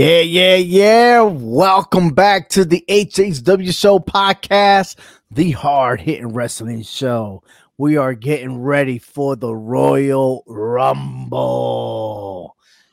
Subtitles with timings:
[0.00, 1.20] Yeah, yeah, yeah.
[1.20, 4.96] Welcome back to the HHW Show podcast,
[5.30, 7.42] the hard hitting wrestling show.
[7.76, 11.36] We are getting ready for the Royal Rumble.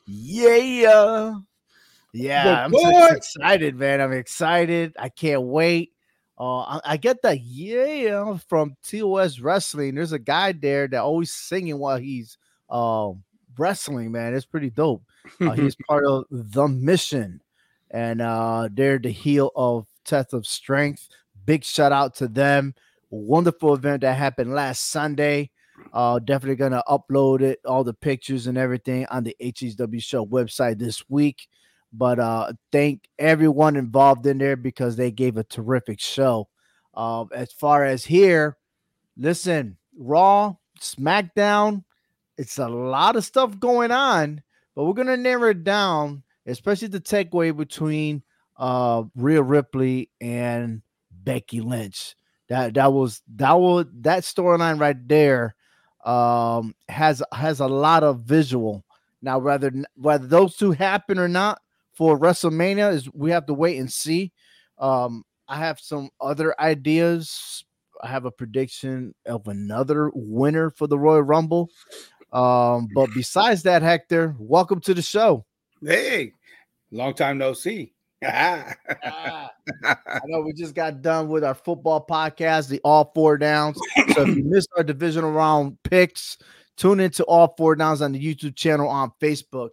[0.06, 1.36] Yeah.
[2.12, 4.02] Yeah, I'm so excited, man.
[4.02, 4.94] I'm excited.
[5.00, 5.94] I can't wait.
[6.38, 9.96] Uh, I, I get the yeah from TOS Wrestling.
[9.96, 12.38] There's a guy there that always singing while he's
[12.70, 13.24] um
[13.58, 14.34] wrestling, man.
[14.34, 15.04] It's pretty dope.
[15.42, 17.42] Uh, he's part of the mission,
[17.92, 21.08] and uh, they're the heel of Test of Strength.
[21.46, 22.74] Big shout out to them.
[23.10, 25.50] Wonderful event that happened last Sunday.
[25.94, 30.80] Uh, definitely gonna upload it, all the pictures and everything on the HHW Show website
[30.80, 31.48] this week.
[31.94, 36.50] But uh, thank everyone involved in there because they gave a terrific show.
[36.94, 38.58] Uh, as far as here,
[39.16, 41.84] listen, Raw, SmackDown,
[42.38, 44.42] it's a lot of stuff going on
[44.78, 48.22] but we're gonna narrow it down, especially the takeaway between
[48.58, 52.16] uh Rhea Ripley and Becky Lynch.
[52.48, 55.56] That that was that was that storyline right there
[56.06, 58.86] um has has a lot of visual.
[59.24, 61.60] Now, whether whether those two happen or not
[61.96, 64.32] for WrestleMania is we have to wait and see.
[64.78, 67.66] Um, I have some other ideas.
[68.04, 71.72] I have a prediction of another winner for the Royal Rumble.
[72.32, 75.46] Um, but besides that, Hector, welcome to the show.
[75.82, 76.34] Hey,
[76.92, 77.94] long time no see.
[78.26, 78.74] ah,
[79.86, 83.80] I know we just got done with our football podcast, the All Four Downs.
[84.14, 86.38] So if you missed our divisional round picks,
[86.78, 89.70] tune into All Four Downs on the YouTube channel on Facebook.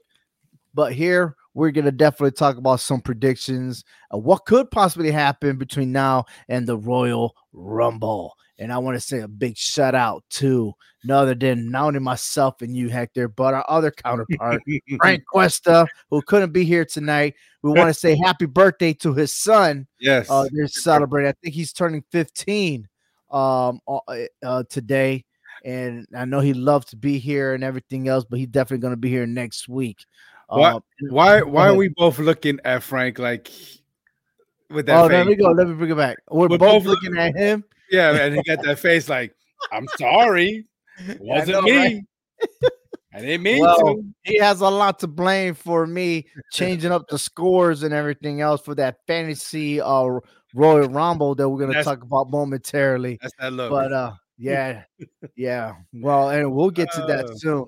[0.75, 5.57] But here we're going to definitely talk about some predictions of what could possibly happen
[5.57, 8.37] between now and the Royal Rumble.
[8.59, 10.75] And I want to say a big shout out to
[11.13, 14.63] other than not only myself and you, Hector, but our other counterpart,
[14.97, 17.35] Frank Cuesta, who couldn't be here tonight.
[17.63, 19.87] We want to say happy birthday to his son.
[20.01, 20.31] Yes.
[20.31, 21.29] Uh, they're celebrating.
[21.29, 22.89] I think he's turning 15
[23.31, 23.99] um, uh,
[24.43, 25.25] uh, today.
[25.65, 28.93] And I know he loves to be here and everything else, but he's definitely going
[28.93, 30.05] to be here next week.
[30.49, 33.51] Why, uh, why, why are we both looking at Frank like
[34.69, 34.97] with that?
[34.97, 35.11] Oh, face?
[35.13, 35.51] there we go.
[35.51, 36.19] Let me bring it back.
[36.31, 39.35] We're, We're both, both looking at him yeah, and he got that face like,
[39.73, 40.67] I'm sorry.
[40.97, 41.77] It wasn't know, me.
[41.77, 42.03] Right?
[43.15, 44.05] I didn't mean well, to.
[44.23, 48.61] He has a lot to blame for me changing up the scores and everything else
[48.61, 50.19] for that fantasy uh
[50.55, 53.19] Royal Rumble that we're gonna that's, talk about momentarily.
[53.21, 53.71] That's that look.
[53.71, 54.83] But uh yeah,
[55.37, 55.75] yeah.
[55.93, 57.67] Well, and we'll get to that uh, soon.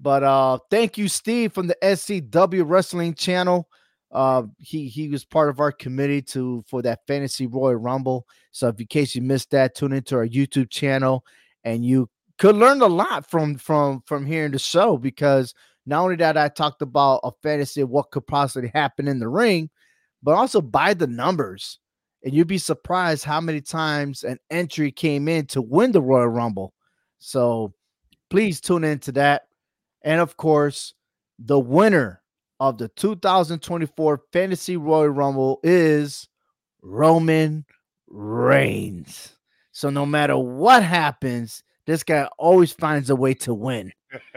[0.00, 3.68] But uh thank you, Steve, from the SCW Wrestling Channel.
[4.14, 8.26] Uh, he he was part of our committee to for that fantasy Royal Rumble.
[8.52, 11.24] So if in case you missed that, tune into our YouTube channel,
[11.64, 12.08] and you
[12.38, 15.52] could learn a lot from from from hearing the show because
[15.84, 19.28] not only that I talked about a fantasy of what could possibly happen in the
[19.28, 19.68] ring,
[20.22, 21.80] but also by the numbers.
[22.22, 26.28] And you'd be surprised how many times an entry came in to win the Royal
[26.28, 26.72] Rumble.
[27.18, 27.74] So
[28.30, 29.42] please tune into that.
[30.02, 30.94] And of course,
[31.38, 32.22] the winner
[32.60, 36.28] of the 2024 Fantasy Royal Rumble is
[36.82, 37.64] Roman
[38.08, 39.36] Reigns.
[39.72, 43.92] So no matter what happens, this guy always finds a way to win.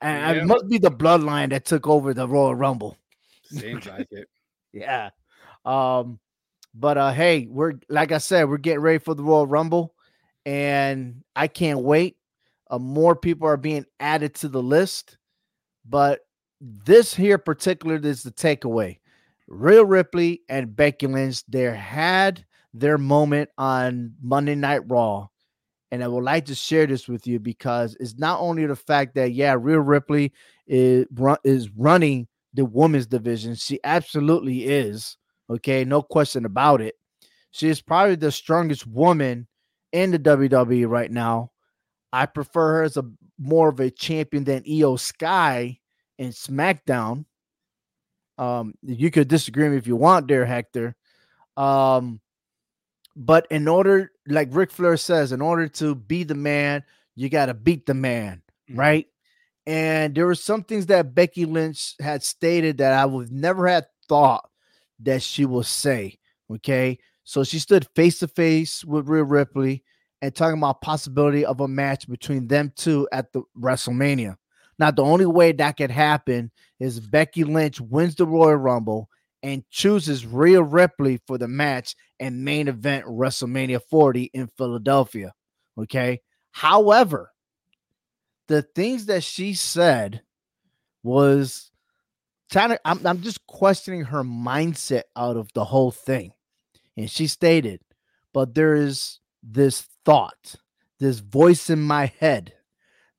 [0.00, 0.42] and yeah.
[0.42, 2.96] it must be the bloodline that took over the Royal Rumble.
[3.44, 4.28] Seems like it.
[4.72, 5.10] yeah.
[5.64, 6.18] Um,
[6.74, 9.94] but uh hey, we're like I said, we're getting ready for the Royal Rumble,
[10.44, 12.16] and I can't wait.
[12.70, 15.16] Uh, more people are being added to the list,
[15.88, 16.20] but
[16.60, 18.98] this here particular is the takeaway.
[19.46, 22.44] Rhea Ripley and Becky Lynch, they had
[22.74, 25.28] their moment on Monday Night Raw.
[25.90, 29.14] And I would like to share this with you because it's not only the fact
[29.14, 30.32] that, yeah, Rhea Ripley
[30.66, 31.06] is,
[31.44, 33.54] is running the women's division.
[33.54, 35.16] She absolutely is.
[35.48, 35.84] Okay.
[35.84, 36.94] No question about it.
[37.52, 39.46] She is probably the strongest woman
[39.92, 41.52] in the WWE right now.
[42.12, 43.04] I prefer her as a
[43.38, 45.78] more of a champion than Iyo Sky
[46.18, 47.24] in SmackDown.
[48.36, 50.94] Um, you could disagree me if you want there, Hector.
[51.56, 52.20] Um,
[53.16, 56.84] but in order, like Ric Flair says, in order to be the man,
[57.16, 58.78] you got to beat the man, mm-hmm.
[58.78, 59.06] right?
[59.66, 63.86] And there were some things that Becky Lynch had stated that I would never had
[64.08, 64.48] thought
[65.00, 66.18] that she will say.
[66.50, 69.84] Okay, so she stood face to face with Rhea Ripley
[70.22, 74.36] and talking about possibility of a match between them two at the WrestleMania.
[74.78, 79.08] Now, the only way that could happen is Becky Lynch wins the Royal Rumble
[79.42, 85.32] and chooses Rhea Ripley for the match and main event WrestleMania 40 in Philadelphia.
[85.78, 86.20] Okay.
[86.52, 87.32] However,
[88.48, 90.22] the things that she said
[91.02, 91.70] was
[92.50, 96.32] trying to, I'm, I'm just questioning her mindset out of the whole thing.
[96.96, 97.80] And she stated,
[98.32, 100.56] but there is this thought,
[100.98, 102.54] this voice in my head,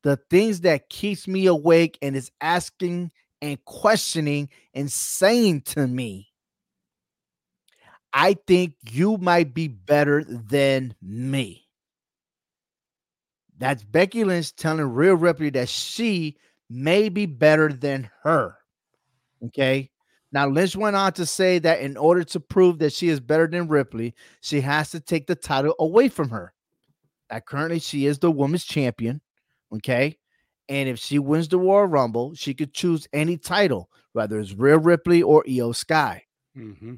[0.04, 3.12] the things that keeps me awake and is asking
[3.42, 6.30] and questioning and saying to me,
[8.14, 11.68] I think you might be better than me.
[13.58, 16.38] That's Becky Lynch telling Rhea Ripley that she
[16.70, 18.56] may be better than her.
[19.46, 19.90] Okay.
[20.32, 23.48] Now, Lynch went on to say that in order to prove that she is better
[23.48, 26.54] than Ripley, she has to take the title away from her.
[27.30, 29.22] That currently she is the women's champion.
[29.74, 30.18] Okay.
[30.68, 34.78] And if she wins the Royal Rumble, she could choose any title, whether it's Rhea
[34.78, 36.24] Ripley or Iyo Sky.
[36.56, 36.96] Mm-hmm.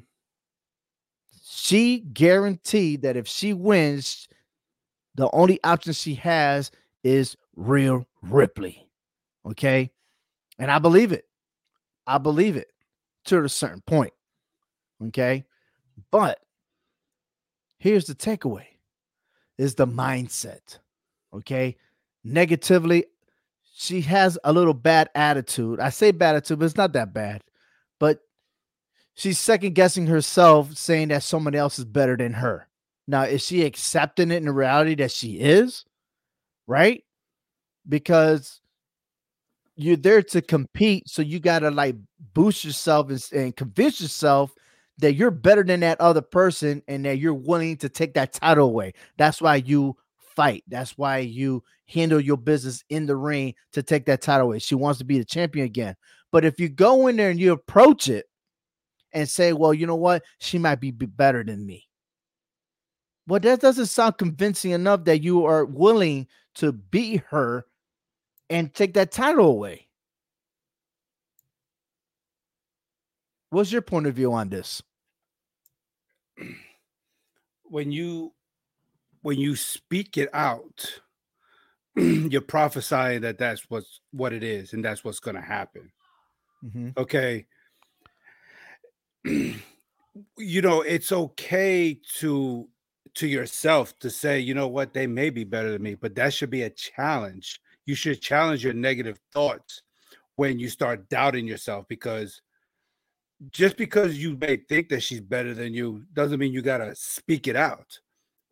[1.44, 4.28] She guaranteed that if she wins,
[5.14, 6.70] the only option she has
[7.02, 8.88] is Rhea Ripley.
[9.46, 9.90] Okay.
[10.58, 11.24] And I believe it.
[12.06, 12.68] I believe it
[13.26, 14.12] to a certain point.
[15.08, 15.44] Okay.
[16.10, 16.38] But
[17.78, 18.66] here's the takeaway
[19.58, 20.78] is the mindset.
[21.34, 21.76] Okay.
[22.24, 23.06] Negatively,
[23.74, 25.80] she has a little bad attitude.
[25.80, 27.42] I say bad attitude, but it's not that bad.
[27.98, 28.20] But
[29.14, 32.68] she's second guessing herself, saying that someone else is better than her.
[33.08, 35.84] Now, is she accepting it in reality that she is?
[36.66, 37.02] Right?
[37.88, 38.60] Because
[39.74, 41.96] you're there to compete, so you gotta like
[42.34, 44.54] boost yourself and, and convince yourself
[44.98, 48.68] that you're better than that other person and that you're willing to take that title
[48.68, 48.92] away.
[49.16, 49.96] That's why you
[50.34, 50.64] fight.
[50.68, 54.58] That's why you handle your business in the ring to take that title away.
[54.58, 55.94] She wants to be the champion again.
[56.30, 58.26] But if you go in there and you approach it
[59.12, 60.22] and say, well, you know what?
[60.38, 61.86] She might be better than me.
[63.26, 66.26] Well, that doesn't sound convincing enough that you are willing
[66.56, 67.66] to beat her
[68.50, 69.88] and take that title away.
[73.50, 74.82] What's your point of view on this?
[77.64, 78.32] When you
[79.22, 81.00] when you speak it out,
[81.96, 85.90] you're prophesying that that's what's what it is and that's what's going to happen.
[86.64, 86.90] Mm-hmm.
[86.96, 87.46] Okay.
[89.24, 92.68] you know, it's okay to
[93.14, 96.32] to yourself to say, you know what, they may be better than me, but that
[96.32, 99.82] should be a challenge you should challenge your negative thoughts
[100.36, 102.40] when you start doubting yourself because
[103.50, 106.94] just because you may think that she's better than you doesn't mean you got to
[106.94, 107.98] speak it out.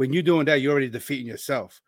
[0.01, 1.83] When you're doing that, you're already defeating yourself,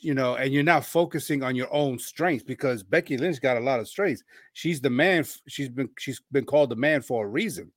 [0.00, 3.60] you know, and you're not focusing on your own strengths because Becky Lynch got a
[3.60, 4.22] lot of strengths.
[4.52, 5.24] She's the man.
[5.48, 7.72] She's been she's been called the man for a reason.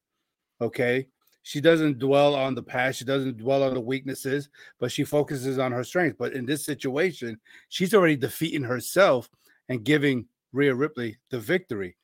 [0.61, 1.07] Okay,
[1.41, 5.57] she doesn't dwell on the past she doesn't dwell on the weaknesses but she focuses
[5.57, 9.27] on her strengths but in this situation she's already defeating herself
[9.69, 11.97] and giving Rhea Ripley the victory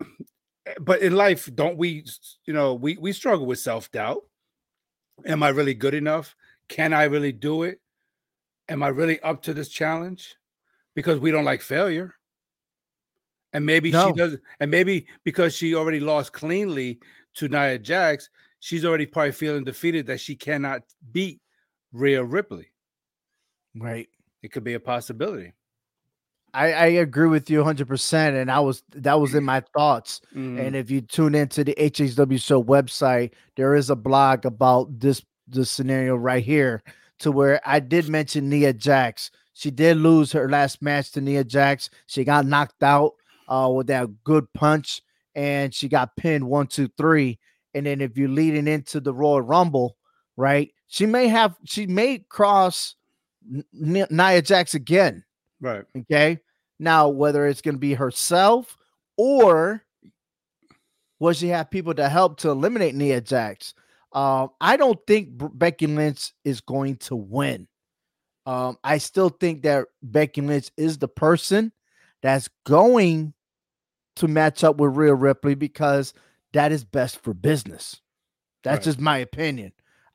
[0.80, 2.04] but in life don't we
[2.44, 4.22] you know we we struggle with self-doubt
[5.26, 6.36] am i really good enough
[6.72, 7.80] can i really do it
[8.68, 10.36] am i really up to this challenge
[10.94, 12.14] because we don't like failure
[13.52, 14.08] and maybe no.
[14.08, 16.98] she does and maybe because she already lost cleanly
[17.34, 18.28] to Nia Jax,
[18.60, 21.40] she's already probably feeling defeated that she cannot beat
[21.92, 22.72] Rhea Ripley.
[23.74, 24.08] Right.
[24.42, 25.52] It could be a possibility.
[26.54, 28.40] I, I agree with you 100%.
[28.40, 30.20] And I was that was in my thoughts.
[30.34, 30.58] Mm-hmm.
[30.58, 35.22] And if you tune into the HHW show website, there is a blog about this
[35.46, 36.82] this scenario right here
[37.20, 39.30] to where I did mention Nia Jax.
[39.54, 41.90] She did lose her last match to Nia Jax.
[42.06, 43.14] She got knocked out
[43.48, 45.02] uh, with that good punch
[45.34, 47.38] and she got pinned one, two, three.
[47.74, 49.96] And then if you're leading into the Royal Rumble,
[50.36, 50.70] right?
[50.88, 52.96] She may have she may cross
[53.50, 55.24] N- Nia Jax again.
[55.60, 55.84] Right.
[55.96, 56.38] Okay.
[56.78, 58.76] Now, whether it's going to be herself
[59.16, 59.84] or
[61.20, 63.74] will she have people to help to eliminate Nia Jax?
[64.12, 67.66] Um, I don't think Becky Lynch is going to win.
[68.44, 71.72] Um, I still think that Becky Lynch is the person
[72.22, 73.34] that's going
[74.16, 76.12] to match up with Rhea Ripley because
[76.52, 78.00] that is best for business.
[78.62, 78.84] That's right.
[78.84, 79.72] just my opinion.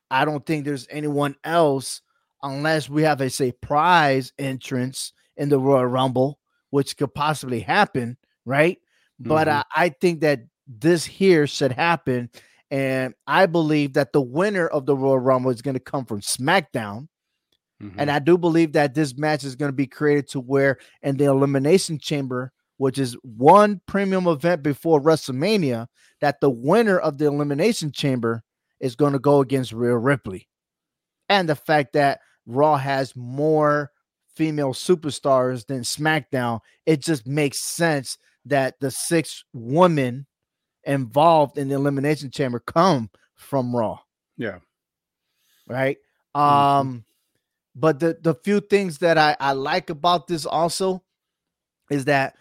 [0.10, 2.02] I don't think there's anyone else
[2.44, 6.40] unless we have a surprise entrance in the Royal Rumble,
[6.70, 8.78] which could possibly happen, right?
[9.22, 9.30] Mm-hmm.
[9.30, 12.30] But uh, I think that this here should happen.
[12.70, 16.22] And I believe that the winner of the Royal Rumble is going to come from
[16.22, 17.08] SmackDown.
[17.82, 18.00] Mm-hmm.
[18.00, 21.18] And I do believe that this match is going to be created to where in
[21.18, 25.88] the Elimination Chamber, which is one premium event before WrestleMania,
[26.20, 28.44] that the winner of the Elimination Chamber
[28.80, 30.48] is going to go against Rhea Ripley.
[31.30, 33.92] And the fact that Raw has more
[34.36, 40.26] female superstars than SmackDown, it just makes sense that the six woman
[40.88, 44.00] involved in the elimination chamber come from Raw.
[44.38, 44.60] Yeah.
[45.68, 45.98] Right.
[46.36, 46.42] Mhm.
[46.42, 47.06] Um,
[47.76, 51.04] but the the few things that I, I like about this also
[51.92, 52.36] is that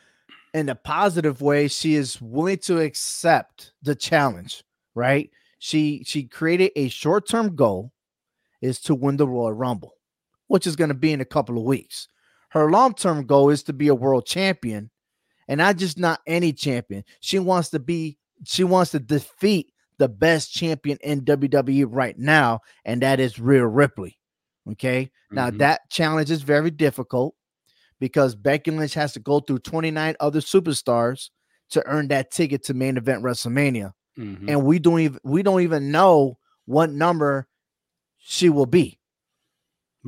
[0.54, 5.30] in a positive way, she is willing to accept the challenge, right?
[5.58, 7.92] She she created a short-term goal
[8.62, 9.92] is to win the Royal Rumble,
[10.46, 12.08] which is going to be in a couple of weeks.
[12.50, 14.90] Her long-term goal is to be a world champion,
[15.48, 17.04] and not just not any champion.
[17.20, 22.60] She wants to be she wants to defeat the best champion in WWE right now,
[22.84, 24.18] and that is Rhea Ripley.
[24.70, 25.10] Okay.
[25.30, 25.58] Now Mhm.
[25.58, 27.34] that challenge is very difficult
[27.98, 31.30] because Becky Lynch has to go through 29 other superstars
[31.70, 33.92] to earn that ticket to main event WrestleMania.
[34.18, 34.48] Mhm.
[34.48, 37.48] And we don't even we don't even know what number
[38.18, 38.98] she will be.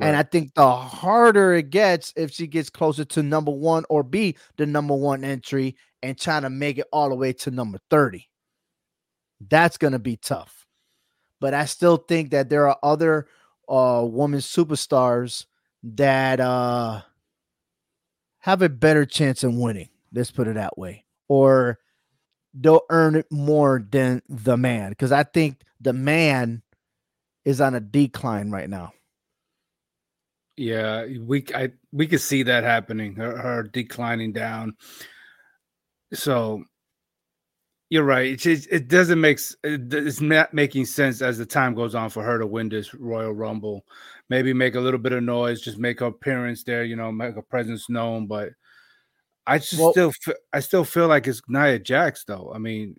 [0.01, 4.05] And I think the harder it gets if she gets closer to number one or
[4.05, 7.79] be the number one entry and trying to make it all the way to number
[7.91, 8.29] 30.
[9.49, 10.67] That's going to be tough.
[11.41, 13.27] But I still think that there are other
[13.69, 15.45] uh women superstars
[15.83, 17.03] that uh
[18.41, 19.89] have a better chance in winning.
[20.13, 21.05] Let's put it that way.
[21.29, 21.79] Or
[22.55, 26.63] they'll earn it more than the man because I think the man
[27.45, 28.93] is on a decline right now.
[30.57, 33.15] Yeah, we I we could see that happening.
[33.15, 34.75] Her, her declining down.
[36.13, 36.63] So
[37.91, 38.27] you're right.
[38.33, 42.23] It just, it doesn't make it's not making sense as the time goes on for
[42.23, 43.85] her to win this Royal Rumble.
[44.31, 46.85] Maybe make a little bit of noise, just make her appearance there.
[46.85, 48.27] You know, make her presence known.
[48.27, 48.51] But
[49.47, 50.13] I just Well- still
[50.53, 52.53] I still feel like it's Nia Jax though.
[52.55, 52.97] I mean,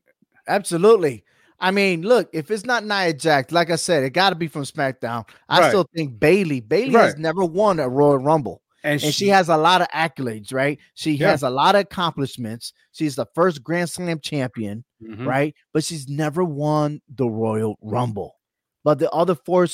[0.47, 1.23] Absolutely.
[1.59, 4.47] I mean, look, if it's not Nia Jax, like I said, it got to be
[4.47, 5.27] from SmackDown.
[5.49, 5.67] I Right.
[5.69, 6.61] still think Bayley.
[6.61, 10.53] Bayley has never won a Royal Rumble, and, and she has a lot of accolades,
[10.53, 10.79] right?
[10.93, 11.31] She Yeah.
[11.31, 12.73] has a lot of accomplishments.
[12.91, 15.25] She's the first Grand Slam champion, Mhm.
[15.25, 15.55] right?
[15.73, 18.35] But she's never won the Royal Rumble.
[18.83, 19.67] But the other four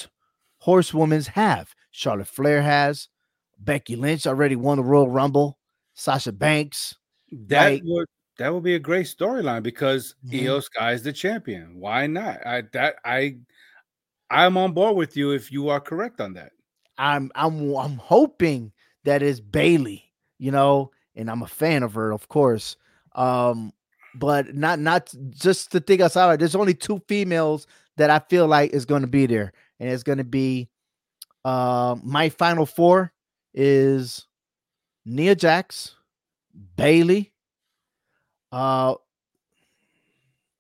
[0.59, 1.73] horsewomen have.
[1.91, 3.07] Charlotte Flair has.
[3.59, 5.57] Becky Lynch already won the Royal Rumble.
[5.93, 6.95] Sasha Banks.
[7.31, 8.07] That Like- would
[8.37, 10.41] that would be a great storyline because Mhm.
[10.41, 11.79] Iyo Sky is the champion.
[11.79, 12.45] Why not?
[12.45, 13.37] I that I
[14.29, 16.51] I'm on board with you if you are correct on that.
[16.97, 18.73] I'm I'm I'm hoping
[19.05, 20.03] that is Bayley,
[20.37, 22.75] you know, and I'm a fan of her, of course.
[23.13, 23.71] Um,
[24.13, 26.33] but not not just to think outside.
[26.33, 26.39] out.
[26.39, 30.03] There's only two females that I feel like is going to be there, and it's
[30.03, 30.69] going to be
[31.43, 33.11] uh, my final four
[33.53, 34.25] is
[35.05, 35.95] Nia Jax,
[36.75, 37.31] Bayley,
[38.51, 38.95] uh,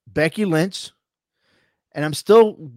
[0.07, 0.91] Becky Lynch,
[1.93, 2.71] and I'm still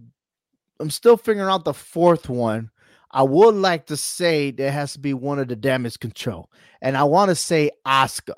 [0.79, 2.71] I'm still figuring out the fourth one.
[3.11, 6.49] I would like to say there has to be one of the damage control,
[6.81, 8.35] and I want to say Asuka,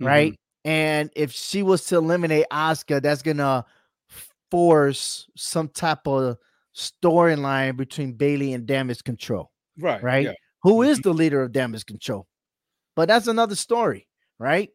[0.00, 0.32] right?
[0.32, 0.70] Mm-hmm.
[0.70, 3.64] And if she was to eliminate Asuka, that's gonna
[4.50, 6.36] force some type of
[6.76, 9.50] storyline between Bayley and damage control.
[9.78, 10.02] Right.
[10.02, 10.24] Right.
[10.26, 10.32] yeah.
[10.62, 11.08] Who is mm-hmm.
[11.08, 12.26] the leader of damage control?
[12.94, 14.06] But that's another story,
[14.38, 14.70] right?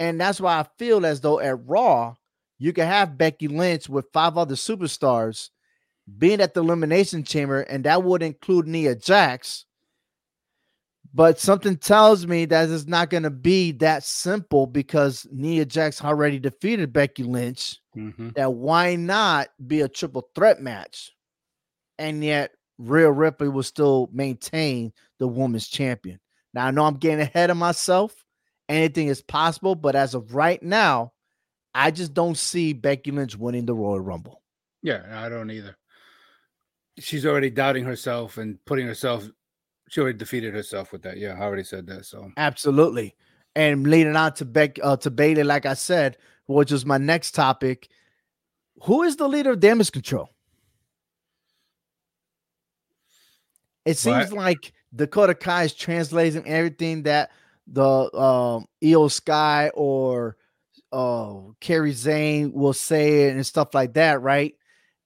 [0.00, 2.16] And that's why I feel as though at Raw,
[2.58, 5.50] you can have Becky Lynch with five other superstars
[6.18, 9.64] being at the Elimination Chamber, and that would include Nia Jax.
[11.14, 16.02] But something tells me that it's not going to be that simple because Nia Jax
[16.02, 17.78] already defeated Becky Lynch.
[17.94, 18.34] Mhm.
[18.34, 21.12] That why not be a triple threat match?
[21.98, 26.18] And yet, Rhea Ripley will still maintain the women's champion.
[26.54, 28.14] Now, I know I'm getting ahead of myself.
[28.68, 31.12] Anything is possible, but as of right now,
[31.74, 34.42] I just don't see Becky Lynch winning the Royal Rumble.
[34.82, 35.76] Yeah, I don't either.
[36.98, 39.28] She's already doubting herself and putting herself.
[39.88, 41.18] She already defeated herself with that.
[41.18, 42.06] Yeah, I already said that.
[42.06, 43.14] So Absolutely.
[43.54, 47.32] And leading on to Beck uh, to Bayley, like I said, which was my next
[47.32, 47.88] topic.
[48.84, 50.30] Who is the leader of damage control?
[53.84, 57.30] It seems like Dakota Kai is translating everything that
[57.66, 60.36] the um Iyo Sky or
[60.92, 64.54] uh Kairi Sane will say and stuff like that, right?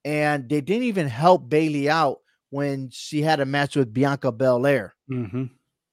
[0.06, 2.20] And they didn't even help Bayley out
[2.50, 4.94] when she had a match with Bianca Belair.
[5.10, 5.50] Mhm.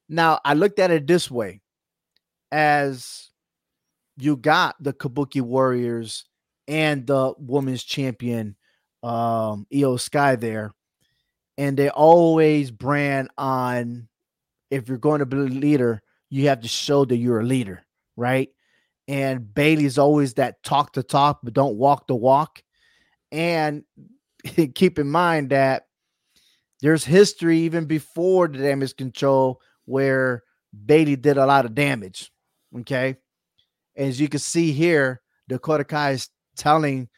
[0.08, 1.60] Now I looked at it this way:
[2.52, 3.30] as
[4.16, 6.26] you got the Kabuki Warriors
[6.68, 8.56] and the women's champion
[9.02, 10.74] um Iyo Sky there,
[11.58, 14.08] and they always brand on
[14.70, 17.84] if you're going to be a leader, you have to show that you're a leader,
[18.16, 18.50] right?
[19.08, 22.63] And Bayley's always that talk the talk, but don't walk the walk.
[23.34, 23.82] And
[24.74, 25.88] keep in mind that
[26.80, 30.44] there's history even before the damage control where
[30.86, 32.30] Bayley did a lot of damage.
[32.80, 33.16] Okay.
[33.96, 37.08] As you can see here, Dakota Kai is telling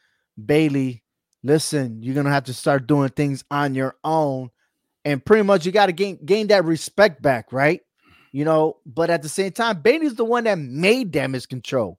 [0.42, 1.02] Bayley,
[1.42, 4.50] listen, you're gonna have to start doing things on your own.
[5.04, 7.80] And pretty much you got to gain gain that respect back, right?
[8.32, 11.99] You know, but at the same time, Bayley's the one that made damage control.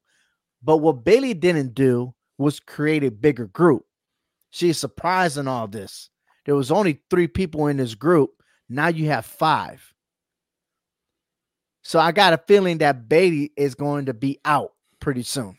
[0.62, 3.87] But what Bayley didn't do was create a bigger group.
[4.50, 6.10] She's surprised in all this.
[6.46, 8.32] There was only three people in this group.
[8.70, 9.94] Now you have five.
[11.84, 15.58] So I got a feeling that Bayley is going to be out pretty soon.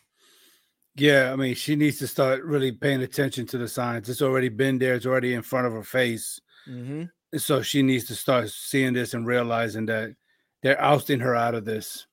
[0.95, 4.09] Yeah, I mean, she needs to start really paying attention to the signs.
[4.09, 6.41] It's already been there, it's already in front of her face.
[6.69, 7.05] Mm-hmm.
[7.39, 10.11] So she needs to start seeing this and realizing that
[10.63, 12.07] they're ousting her out of this.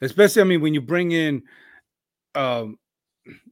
[0.00, 1.42] Especially, I mean, when you bring in
[2.34, 2.78] um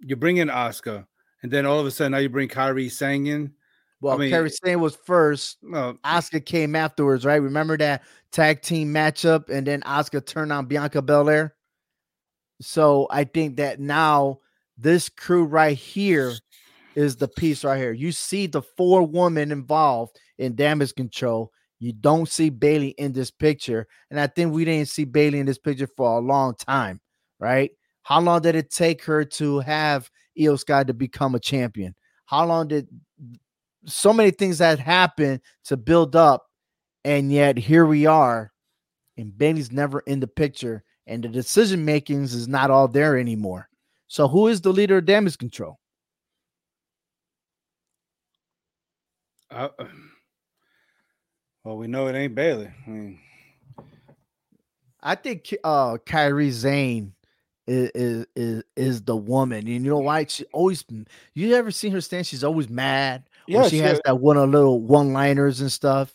[0.00, 1.06] you bring in Asuka,
[1.43, 3.52] and then all of a sudden now you bring Kairi Sane in.
[4.00, 5.62] Well, I mean, Kairi Sane was first.
[5.64, 7.37] Asuka came afterwards, right?
[7.37, 11.55] Remember that tag team matchup, and then Asuka turned on Bianca Belair.
[12.61, 14.40] So I think that now
[14.78, 16.33] this crew right here
[16.95, 17.93] is the piece right here.
[17.93, 21.52] You see the four women involved in damage control.
[21.78, 23.87] You don't see Bayley in this picture.
[24.11, 27.00] And I think we didn't see Bayley in this picture for a long time,
[27.38, 27.71] right?
[28.02, 31.95] How long did it take her to have Iyo Sky to become a champion?
[32.26, 32.88] How long did
[33.87, 36.47] so many things that happened to build up?
[37.05, 38.53] And yet here we are,
[39.16, 43.68] and Bayley's never in the picture and the decision makings is not all there anymore.
[44.09, 45.79] So who is the leader of damage control?
[49.51, 49.68] Uh,
[51.64, 52.70] well, we know it ain't Bayley.
[52.87, 53.20] I mean,
[55.01, 57.14] I think uh Kairi Sane
[57.66, 59.59] is, is is the woman.
[59.59, 60.24] And you know why?
[60.26, 60.85] She always
[61.35, 62.26] you ever seen her stand?
[62.26, 63.24] She's always mad.
[63.48, 66.12] Yeah, she, has that one of little one liners and stuff.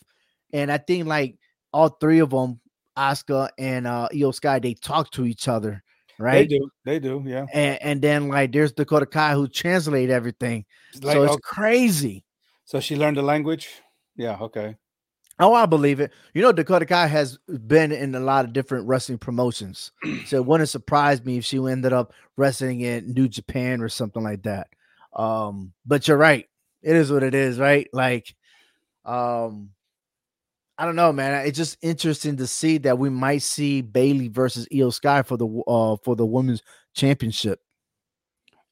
[0.52, 1.36] And I think like
[1.72, 2.60] all three of them
[2.96, 5.82] Asuka and uh Iyo Sky, they talk to each other,
[6.18, 6.48] right?
[6.48, 7.46] They do, they do, yeah.
[7.52, 10.64] And, and then like there's Dakota Kai who translate everything.
[11.00, 11.40] Like, so it's okay.
[11.42, 12.24] crazy.
[12.64, 13.68] So she learned the language.
[14.16, 14.76] Yeah, okay.
[15.38, 16.12] Oh, I believe it.
[16.34, 19.92] You know, Dakota Kai has been in a lot of different wrestling promotions.
[20.26, 24.22] so it wouldn't surprise me if she ended up wrestling in New Japan or something
[24.22, 24.68] like that.
[25.14, 26.48] Um, but you're right.
[26.82, 27.88] It is what it is, right?
[27.92, 28.34] Like,
[29.04, 29.70] um,
[30.78, 31.46] I don't know, man.
[31.46, 35.46] It's just interesting to see that we might see Bayley versus Iyo Sky for the
[35.66, 36.62] uh for the women's
[36.94, 37.60] championship.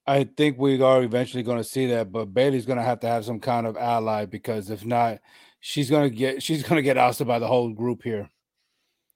[0.07, 3.07] I think we are eventually going to see that, but Bayley's going to have to
[3.07, 5.21] have some kind of ally because if not,
[5.61, 8.29] she's going to get she's to get ousted by the whole group here.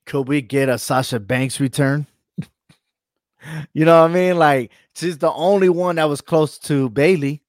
[0.06, 2.06] Could we get a Sasha Banks return?
[3.72, 4.38] you know what I mean?
[4.38, 7.42] Like she's the only one that was close to Bayley.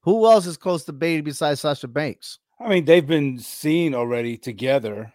[0.00, 2.38] Who else is close to Bayley besides Sasha Banks?
[2.60, 5.12] I mean, they've been seen already together.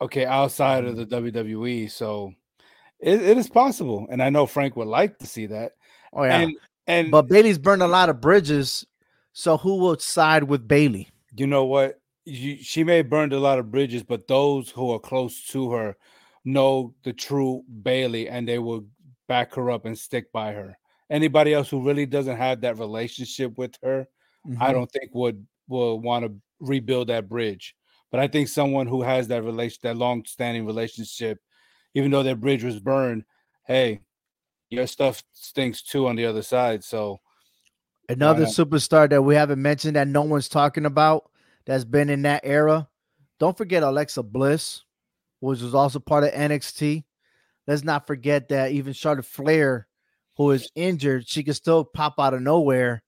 [0.00, 1.32] Okay, outside of the mm.
[1.32, 2.34] WWE, so
[2.98, 5.72] it, it is possible, and I know Frank would like to see that.
[6.12, 6.56] Oh yeah, and,
[6.88, 8.84] and but Bayley's burned a lot of bridges.
[9.32, 11.11] So who will side with Bayley?
[11.34, 12.00] You know what?
[12.24, 15.72] You, she may have burned a lot of bridges, but those who are close to
[15.72, 15.96] her
[16.44, 18.86] know the true Bayley and they will
[19.28, 20.76] back her up and stick by her.
[21.10, 24.06] Anybody else who really doesn't have that relationship with her,
[24.46, 24.62] mm-hmm.
[24.62, 27.74] I don't think would will want to rebuild that bridge.
[28.10, 31.38] But I think someone who has that relation, that long-standing relationship,
[31.94, 33.24] even though their bridge was burned,
[33.66, 34.00] hey,
[34.68, 36.84] your stuff stinks too on the other side.
[36.84, 37.20] So
[38.12, 41.30] another superstar that we haven't mentioned that no one's talking about
[41.66, 42.88] that's been in that era.
[43.38, 44.82] Don't forget Alexa Bliss,
[45.40, 47.04] which was also part of NXT.
[47.66, 49.86] Let's not forget that even Charlotte Flair,
[50.36, 53.02] who is injured, she can still pop out of nowhere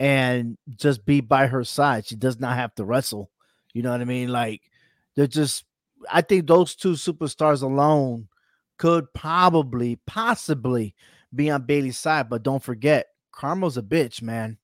[0.00, 2.06] and just be by her side.
[2.06, 3.30] She does not have to wrestle.
[3.74, 4.28] You know what I mean?
[4.28, 4.62] Like
[5.14, 5.64] they're just
[6.10, 8.28] I think those two superstars alone
[8.76, 10.94] could probably, possibly
[11.34, 12.28] be on Bayley's side.
[12.28, 13.06] But don't forget,
[13.38, 14.58] Carmel's a bitch, man.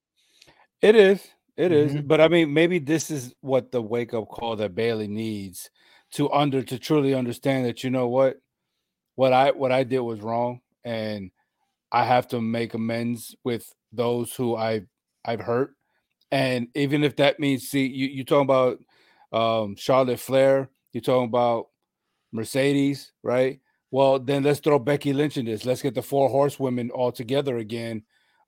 [0.82, 1.24] It is.
[1.56, 1.98] It mm-hmm.
[1.98, 2.02] is.
[2.02, 5.70] But I mean, maybe this is what the wake up call that Bayley needs
[6.14, 8.36] to under to truly understand that you know what,
[9.14, 11.30] what I what I did was wrong, and
[11.92, 14.82] I have to make amends with those who I
[15.24, 15.74] I've hurt.
[16.32, 18.80] And even if that means, see, you you talking about
[19.32, 21.68] um, Charlotte Flair, you're talking about
[22.32, 23.60] Mercedes, right?
[23.92, 25.64] Well, then let's throw Becky Lynch in this.
[25.64, 28.02] Let's get the four horsewomen all together again,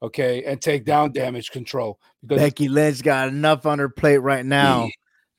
[0.06, 2.00] okay, and take down damage control.
[2.22, 4.88] Because Becky Lynch got enough on her plate right now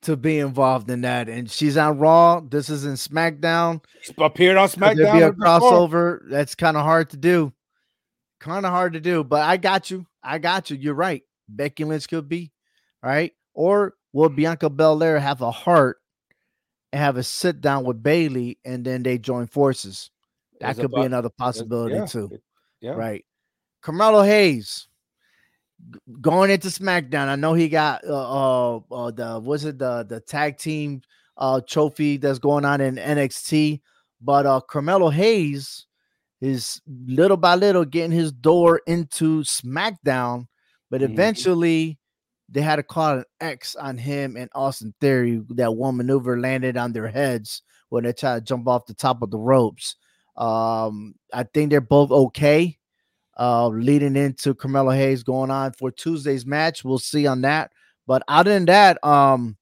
[0.04, 2.40] to be involved in that, and she's on Raw.
[2.40, 3.84] This is in SmackDown.
[4.02, 4.96] She's appeared on SmackDown.
[4.96, 6.20] There'd be a crossover.
[6.30, 7.54] That's kind of hard to do.
[8.40, 10.06] Kind of hard to do, but I got you.
[10.24, 10.78] I got you.
[10.78, 11.24] You're right.
[11.50, 12.52] Becky Lynch could be,
[13.02, 13.34] right?
[13.54, 14.36] Or will mm-hmm.
[14.36, 15.98] Bianca Belair have a heart
[16.94, 20.12] and have a sit down with Bayley, and then they join forces?
[20.60, 22.06] That could be another possibility yeah.
[22.06, 22.32] too.
[22.82, 22.92] Yeah.
[22.92, 23.26] Right.
[23.88, 24.90] Carmelo Hayes
[26.20, 27.30] going into SmackDown.
[27.30, 31.02] I know he got uh, uh, uh the was it the the tag team
[31.38, 33.80] uh trophy that's going on in NXT,
[34.20, 35.86] but uh Carmelo Hayes
[36.42, 40.48] is little by little getting his door into SmackDown,
[40.90, 41.12] but Mhm.
[41.12, 41.98] eventually
[42.50, 45.42] they had to call an X on him and Austin Theory.
[45.52, 49.22] That one maneuver landed on their heads when they tried to jump off the top
[49.22, 49.96] of the ropes.
[50.36, 52.78] Um, I think they're both okay.
[53.40, 56.84] Uh, leading into Carmelo Hayes going on for Tuesday's match.
[56.84, 57.72] We'll see on that.
[58.08, 59.58] But other than that, um,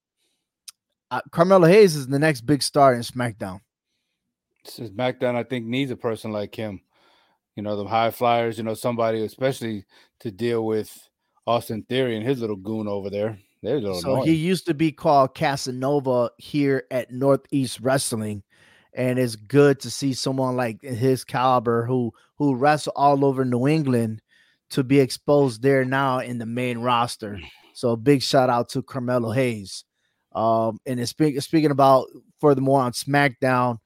[1.12, 3.60] uh, Carmelo Hayes is the next big star in SmackDown.
[4.66, 6.82] SmackDown, I think, needs a person like him.
[7.56, 8.58] You know, the high flyers.
[8.58, 9.86] You know, somebody especially
[10.20, 11.10] to deal with
[11.46, 13.38] Austin Theory and his little goon over there.
[13.66, 14.28] So annoying.
[14.28, 18.44] he used to be called Casanova here at Northeast Wrestling,
[18.96, 23.68] and it's good to see someone like his caliber who who wrestle all over New
[23.68, 24.22] England
[24.72, 27.40] to be exposed there now in the main roster.
[27.74, 29.84] So a big shout out to Carmelo Hayes.
[30.34, 32.08] Um, and it's speak, speaking about
[32.42, 33.78] furthermore on SmackDown,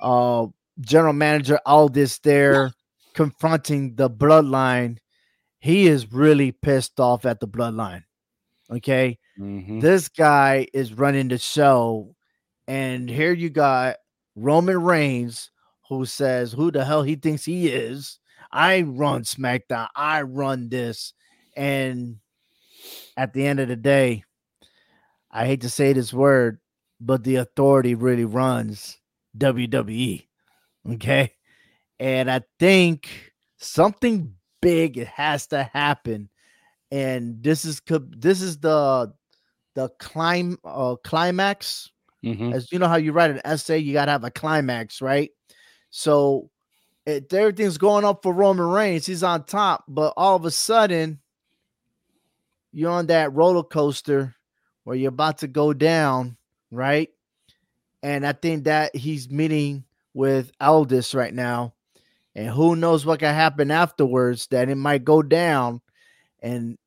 [0.00, 0.46] uh,
[0.80, 2.72] General Manager Aldis there
[3.14, 4.98] confronting the Bloodline.
[5.58, 8.02] He is really pissed off at the Bloodline.
[8.70, 9.80] Okay, Mhm.
[9.80, 12.14] this guy is running the show,
[12.68, 13.96] and here you got
[14.36, 15.50] Roman Reigns
[15.88, 18.20] who says, Who the hell he thinks he is?
[18.52, 21.12] I run SmackDown, I run this.
[21.56, 22.18] And
[23.16, 24.24] at the end of the day,
[25.30, 26.60] I hate to say this word,
[27.00, 28.98] but the authority really runs
[29.36, 30.26] WWE.
[30.92, 31.32] Okay.
[31.98, 36.28] And I think something big has to happen.
[36.90, 39.12] And this is this is the
[39.74, 41.90] the climb uh climax
[42.26, 42.54] Mhm.
[42.54, 45.30] as you know how you write an essay, you gotta have a climax, right?
[45.90, 46.50] So
[47.06, 49.06] it, everything's going up for Roman Reigns.
[49.06, 51.20] He's on top, but all of a sudden,
[52.72, 54.34] you're on that roller coaster
[54.84, 56.36] where you're about to go down,
[56.70, 57.08] right?
[58.02, 59.84] And I think that he's meeting
[60.14, 61.74] with Aldis right now,
[62.34, 64.48] and who knows what can happen afterwards?
[64.48, 65.82] That it might go down,
[66.42, 66.78] and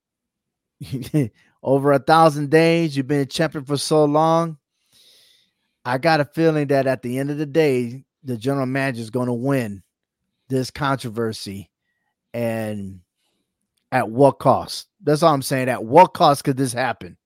[1.63, 4.57] over a thousand days, you've been a champion for so long.
[5.89, 9.09] I got a feeling that at the end of the day, the general manager is
[9.09, 9.81] going to win
[10.47, 11.71] this controversy.
[12.31, 12.99] And
[13.91, 14.87] at what cost?
[15.01, 15.67] That's all I'm saying.
[15.67, 17.17] At what cost could this happen?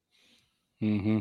[0.79, 1.19] hmm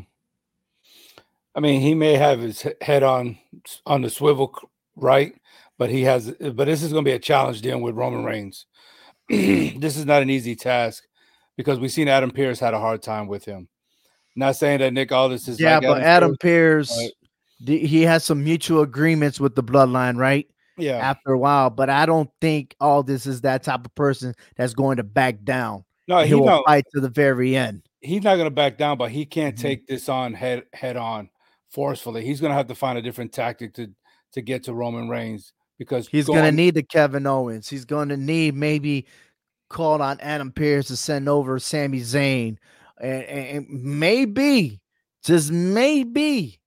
[1.54, 3.36] I mean, he may have his head on
[3.84, 4.54] on the swivel,
[4.96, 5.34] right?
[5.78, 6.30] But he has.
[6.40, 8.66] But this is going to be a challenge dealing with Roman Reigns.
[9.28, 11.04] this is not an easy task
[11.56, 13.68] because we've seen Adam Pearce had a hard time with him.
[14.34, 17.12] Not saying that Nick Aldis is yeah, like but Adam Pearce, Pierce, d-
[17.66, 20.46] he has some mutual agreements with the bloodline, right?
[20.78, 24.72] yeah, After a while, but I don't think Aldis is that type of person that's
[24.74, 25.84] going to back down.
[26.08, 27.82] no, he he will no, fight to the very end.
[28.00, 29.60] he's not going to back down, but he can't Mhm.
[29.60, 31.28] take this on head head on
[31.70, 32.24] forcefully.
[32.24, 33.88] He's going to have to find a different tactic to
[34.32, 37.68] to get to Roman Reigns because He's going to need the Kevin Owens.
[37.68, 39.06] He's going to need maybe
[39.68, 42.56] called on Adam Pearce to send over Sami Zayn.
[43.00, 44.80] And, and maybe,
[45.24, 46.60] just maybe,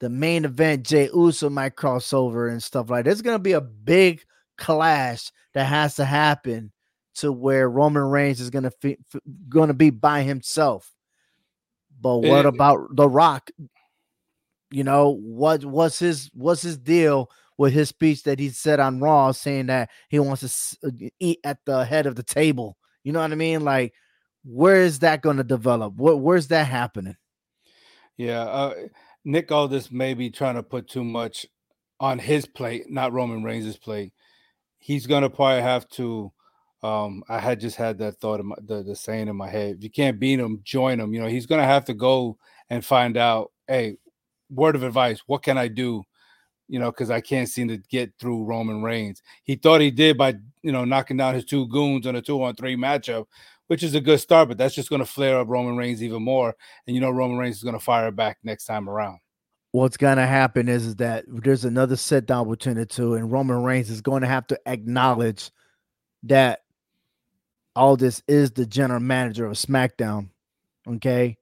[0.00, 3.10] the main event, Jey Uso might cross over and stuff like that.
[3.10, 4.22] There's going to be a big
[4.56, 6.72] clash that has to happen
[7.16, 9.20] to where Roman Reigns is going to fi- f-
[9.52, 10.92] to be by himself.
[12.00, 13.50] But what about The Rock?
[14.70, 15.64] You know what?
[15.64, 19.90] What's his what's his deal with his speech that he said on Raw, saying that
[20.08, 22.76] he wants to s- uh, eat at the head of the table?
[23.02, 23.64] You know what I mean?
[23.64, 23.94] Like,
[24.44, 25.94] where is that going to develop?
[25.94, 27.16] What where's that happening?
[28.16, 28.74] Yeah, uh,
[29.28, 31.44] Nick Aldis may be trying to put too much
[32.00, 34.14] on his plate, not Roman Reigns' plate.
[34.78, 36.32] He's gonna probably have to.
[36.82, 39.84] Um, I had just had that thought, my, the the saying in my head: if
[39.84, 41.12] you can't beat him, join him.
[41.12, 42.38] You know, he's gonna have to go
[42.70, 43.52] and find out.
[43.66, 43.96] Hey,
[44.48, 46.04] word of advice: what can I do?
[46.66, 49.22] You know, because I can't seem to get through Roman Reigns.
[49.44, 52.42] He thought he did by you know knocking down his two goons on a two
[52.42, 53.26] on three matchup,
[53.68, 56.54] which is a good start, but that's just gonna flare up Roman Reigns even more
[56.86, 59.20] and you know Roman Reigns is going to fire back next time around.
[59.72, 63.62] What's gonna happen is, is that there's another sit down between the two, and Roman
[63.62, 65.50] Reigns is going to have to acknowledge
[66.24, 66.60] that
[67.76, 70.30] Aldis is the general manager of SmackDown.
[70.86, 71.36] Okay.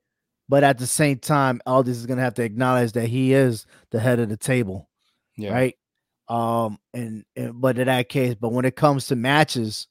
[0.49, 4.01] But at the same time, Aldis is gonna have to acknowledge that he is the
[4.01, 4.89] head of the table.
[5.37, 5.75] Yeah, right?
[6.29, 9.87] Um, and, and but in that case, but when it comes to matches,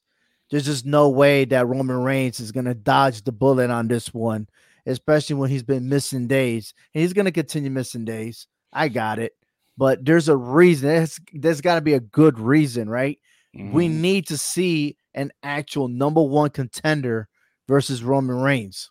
[0.50, 4.48] there's just no way that Roman Reigns is gonna dodge the bullet on this one,
[4.86, 6.72] especially when he's been missing days.
[6.94, 8.46] And he's gonna continue missing days.
[8.72, 9.32] I got it,
[9.78, 10.88] but there's a reason.
[10.88, 13.18] There's, there's got to be a good reason, right?
[13.54, 14.00] We Mhm.
[14.00, 17.28] need to see an actual number one contender
[17.66, 18.90] versus Roman Reigns.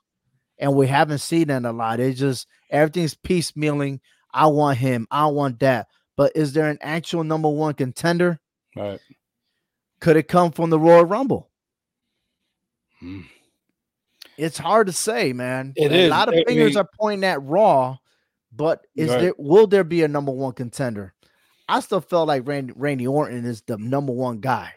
[0.58, 2.00] And we haven't seen that a lot.
[2.00, 4.00] It's just everything's piecemealing.
[4.34, 5.06] I want him.
[5.12, 5.88] I want that.
[6.18, 8.40] But is there an actual number one contender?
[8.76, 9.00] right.
[10.06, 11.50] Could it come from the Royal Rumble?
[13.02, 13.26] Mm.
[14.38, 15.74] It's hard to say, man.
[15.76, 16.10] It a is.
[16.12, 17.98] lot of I fingers mean- are pointing at Raw,
[18.52, 19.20] but is Right.
[19.22, 21.16] there will there be a number one contender?
[21.68, 24.74] I still felt like Randy, Randy Orton is the number one guy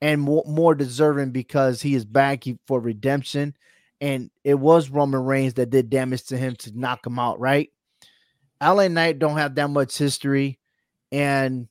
[0.00, 3.54] and more, more deserving because he is back for redemption.
[4.00, 7.68] And it was Roman Reigns that did damage to him to knock him out, right?
[8.62, 10.58] LA Knight don't have that much history.
[11.12, 11.68] And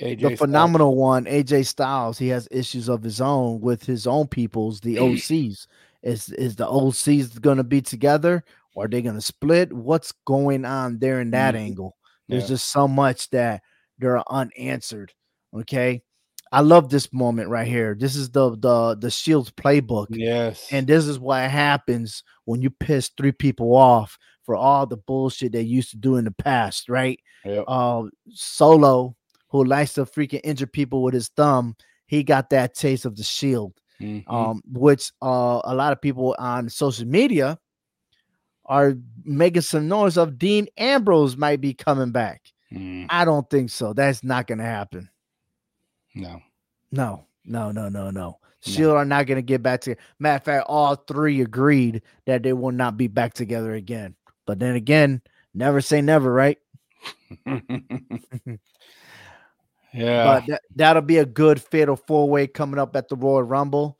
[0.00, 0.38] AJ the Styles.
[0.38, 4.96] phenomenal one, AJ Styles, he has issues of his own with his own peoples, the
[5.00, 5.66] OCs.
[6.02, 9.72] Is is the OCs going to be together or are they going to split?
[9.72, 11.58] What's going on there in that Mhm.
[11.58, 11.96] angle?
[12.28, 12.48] There's Yeah.
[12.48, 13.62] just so much that
[13.98, 15.12] they're unanswered.
[15.54, 16.02] Okay.
[16.52, 17.96] I love this moment right here.
[17.98, 20.06] This is the the the Shields playbook.
[20.10, 20.68] Yes.
[20.70, 25.50] And this is what happens when you piss three people off for all the bullshit
[25.52, 27.18] they used to do in the past, right?
[27.44, 27.64] Yep.
[27.66, 29.16] uh solo
[29.48, 33.22] who likes to freaking injure people with his thumb he got that taste of the
[33.24, 33.72] shield.
[34.00, 34.24] Mhm.
[34.30, 37.58] um which uh a lot of people on social media
[38.66, 42.42] are making some noise of dean ambrose might be coming back.
[42.72, 43.06] Mm.
[43.10, 43.92] i don't think so.
[43.92, 45.08] That's not gonna happen.
[46.14, 46.42] No.
[46.90, 47.26] no.
[47.44, 48.38] No no no no.
[48.60, 52.52] Shield are not gonna get back together matter of fact all three agreed that they
[52.52, 54.14] will not be back together again.
[54.46, 55.22] But then again
[55.54, 56.58] never say never right
[59.96, 60.24] yeah.
[60.24, 63.98] but that, that'll be a good fatal four way coming up at the Royal Rumble.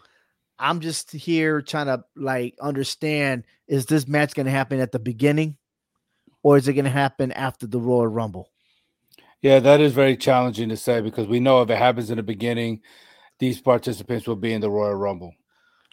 [0.59, 4.99] I'm just here trying to like understand is this match going to happen at the
[4.99, 5.57] beginning
[6.43, 8.51] or is it going to happen after the Royal Rumble?
[9.43, 12.23] yeah, that is very challenging to say because we know if it happens in the
[12.23, 12.81] beginning,
[13.39, 15.35] these participants will be in the Royal Rumble.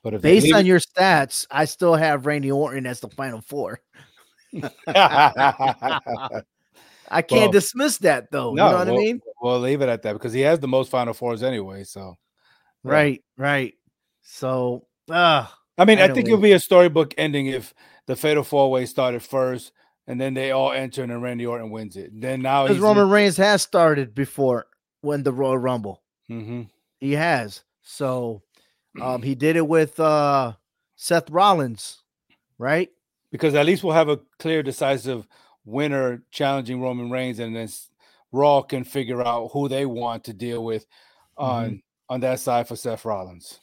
[0.03, 3.41] But if Based leave- on your stats, I still have Randy Orton as the final
[3.41, 3.79] four.
[7.09, 8.53] I can't Well, dismiss that though.
[8.55, 9.21] no, you know what well, I mean?
[9.41, 11.83] we'll leave it at that because he has the most Final Fours anyway.
[11.83, 12.15] So,
[12.83, 12.91] yeah.
[12.91, 13.73] Right, right.
[14.21, 17.73] So, uh, I mean, I think it'll be a storybook ending if
[18.07, 19.71] the Fatal Four Way started first,
[20.07, 22.11] and then they all enter, and then Randy Orton wins it.
[22.19, 24.67] Then now because Roman Reigns has started before
[25.01, 26.01] when the Royal Rumble.
[26.27, 26.63] hmm
[26.99, 27.63] He has.
[27.81, 28.43] So
[29.01, 30.53] um he did it with uh
[30.95, 32.01] Seth Rollins,
[32.57, 32.89] right?
[33.31, 35.27] because at least we'll have a clear, decisive
[35.65, 37.69] winner challenging Roman Reigns, and then
[38.31, 40.85] Raw can figure out who they want to deal with
[41.37, 43.59] on on that side for Seth Rollins.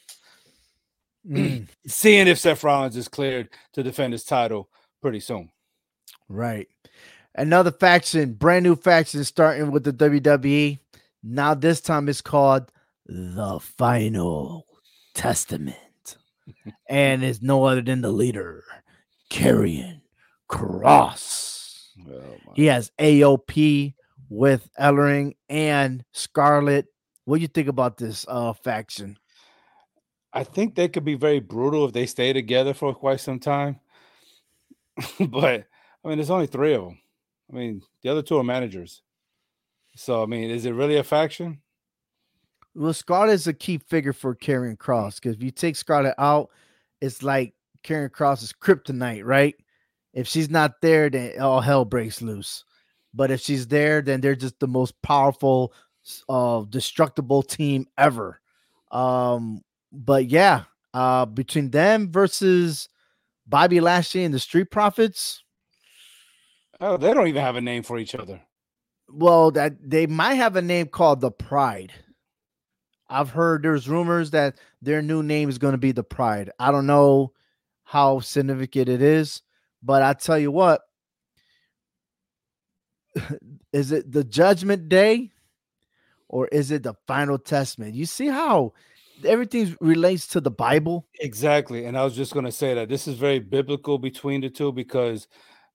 [1.27, 4.69] Mm, Seeing if Seth Rollins is cleared to defend his title
[5.01, 5.49] pretty soon.
[6.27, 6.67] right.
[7.33, 10.79] Another faction, brand new faction starting with the WWE.
[11.23, 12.69] Now this time it's called
[13.05, 14.65] the Final
[15.13, 15.77] Testament.
[16.89, 18.65] and it's no other than the leader,
[19.29, 20.01] Karrion
[20.49, 21.60] Kross.
[22.55, 23.93] He has AOP
[24.29, 26.87] with Ellering and Scarlett.
[27.25, 29.17] What do you think about this uh faction?
[30.33, 33.79] I think they could be very brutal if they stay together for quite some time.
[35.19, 35.65] but
[36.03, 36.99] I mean, there's only three of them.
[37.51, 39.01] I mean, the other two are managers.
[39.95, 41.61] So I mean, is it really a faction?
[42.73, 46.49] Well, Scarlett is a key figure for Karrion Kross because if you take Scarlett out,
[47.01, 49.55] it's like Karrion Kross is kryptonite, right?
[50.13, 52.65] If she's not there, then all hell breaks loose.
[53.13, 55.73] But if she's there, then they're just the most powerful,
[56.29, 58.39] uh, destructible team ever.
[58.91, 62.89] Um, but yeah, uh, between them versus
[63.47, 65.43] Bobby Lashley and the Street Profits,
[66.79, 68.41] Oh, they don't even have a name for each other.
[69.09, 71.93] well, that they might have a name called the Pride.
[73.09, 76.49] I've heard there's rumors that their new name is going to be the Pride.
[76.59, 77.33] I don't know
[77.83, 79.41] how significant it is,
[79.83, 80.81] but I tell you what,
[83.73, 85.31] is it the Judgment Day
[86.29, 87.95] or is it the Final Testament?
[87.95, 88.73] You see how
[89.25, 91.07] everything relates to the Bible.
[91.19, 91.85] Exactly.
[91.85, 94.71] And I was just going to say that this is very biblical between the two
[94.71, 95.27] because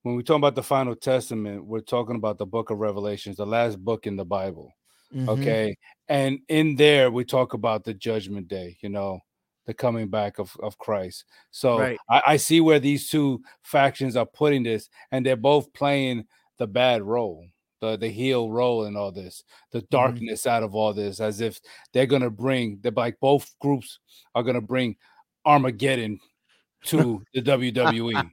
[0.03, 3.45] when we talk about the final testament, we're talking about the book of Revelations, the
[3.45, 4.73] last book in the Bible.
[5.13, 5.29] Mhm.
[5.29, 5.75] Okay.
[6.07, 9.19] And in there, we talk about the judgment day, you know,
[9.67, 11.25] the coming back of, of Christ.
[11.51, 11.99] So Right.
[12.09, 16.25] I, I see where these two factions are putting this, and they're both playing
[16.57, 17.45] the bad role,
[17.81, 19.87] the, the heel role in all this, the mm-hmm.
[19.91, 21.59] darkness out of all this, as if
[21.93, 23.99] they're to bring, they're like both groups
[24.33, 24.95] are to bring
[25.45, 26.19] Armageddon
[26.85, 27.41] to the.
[27.41, 28.31] WWE.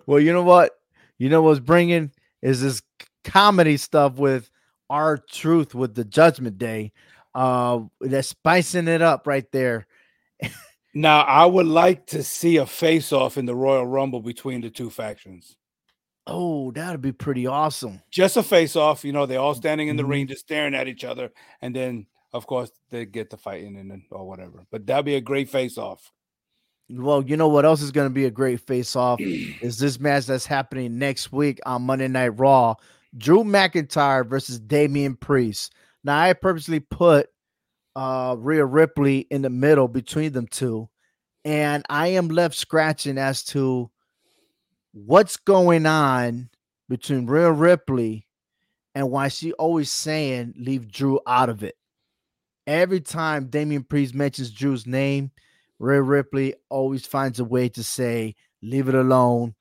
[0.06, 0.72] well, you know what?
[1.18, 2.82] You know what's bringing is this
[3.24, 4.50] comedy stuff with
[4.90, 6.92] R Truth with the Judgment Day.
[7.34, 9.86] Uh, they're spicing it up right there.
[10.94, 14.90] now, I would like to see a face-off in the Royal Rumble between the two
[14.90, 15.56] factions.
[16.26, 18.00] Oh, that'd be pretty awesome.
[18.10, 19.04] Just a face-off.
[19.04, 20.08] You know, they're all standing in the Mhm.
[20.08, 23.90] ring, just staring at each other, and then, of course, they get to fighting and
[23.90, 24.64] then or whatever.
[24.70, 26.10] But that'd be a great face-off.
[26.90, 30.26] Well, you know what else is going to be a great face-off is this match
[30.26, 32.74] that's happening next week on Monday Night Raw.
[33.16, 35.74] Drew McIntyre versus Damian Priest.
[36.04, 37.28] Now, I purposely put
[37.96, 40.88] uh Rhea Ripley in the middle between them two,
[41.44, 43.90] and I am left scratching as to
[44.92, 46.50] what's going on
[46.88, 48.26] between Rhea Ripley
[48.94, 51.76] and why she always saying leave Drew out of it.
[52.66, 55.30] Every time Damian Priest mentions Drew's name,
[55.78, 59.54] Rhea Ripley always finds a way to say, leave it alone.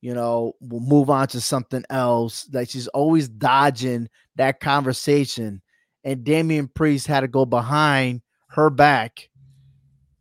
[0.00, 2.46] You know, we'll move on to something else.
[2.52, 5.62] Like she's always dodging that conversation.
[6.06, 9.28] And Damian Priest had to go behind her back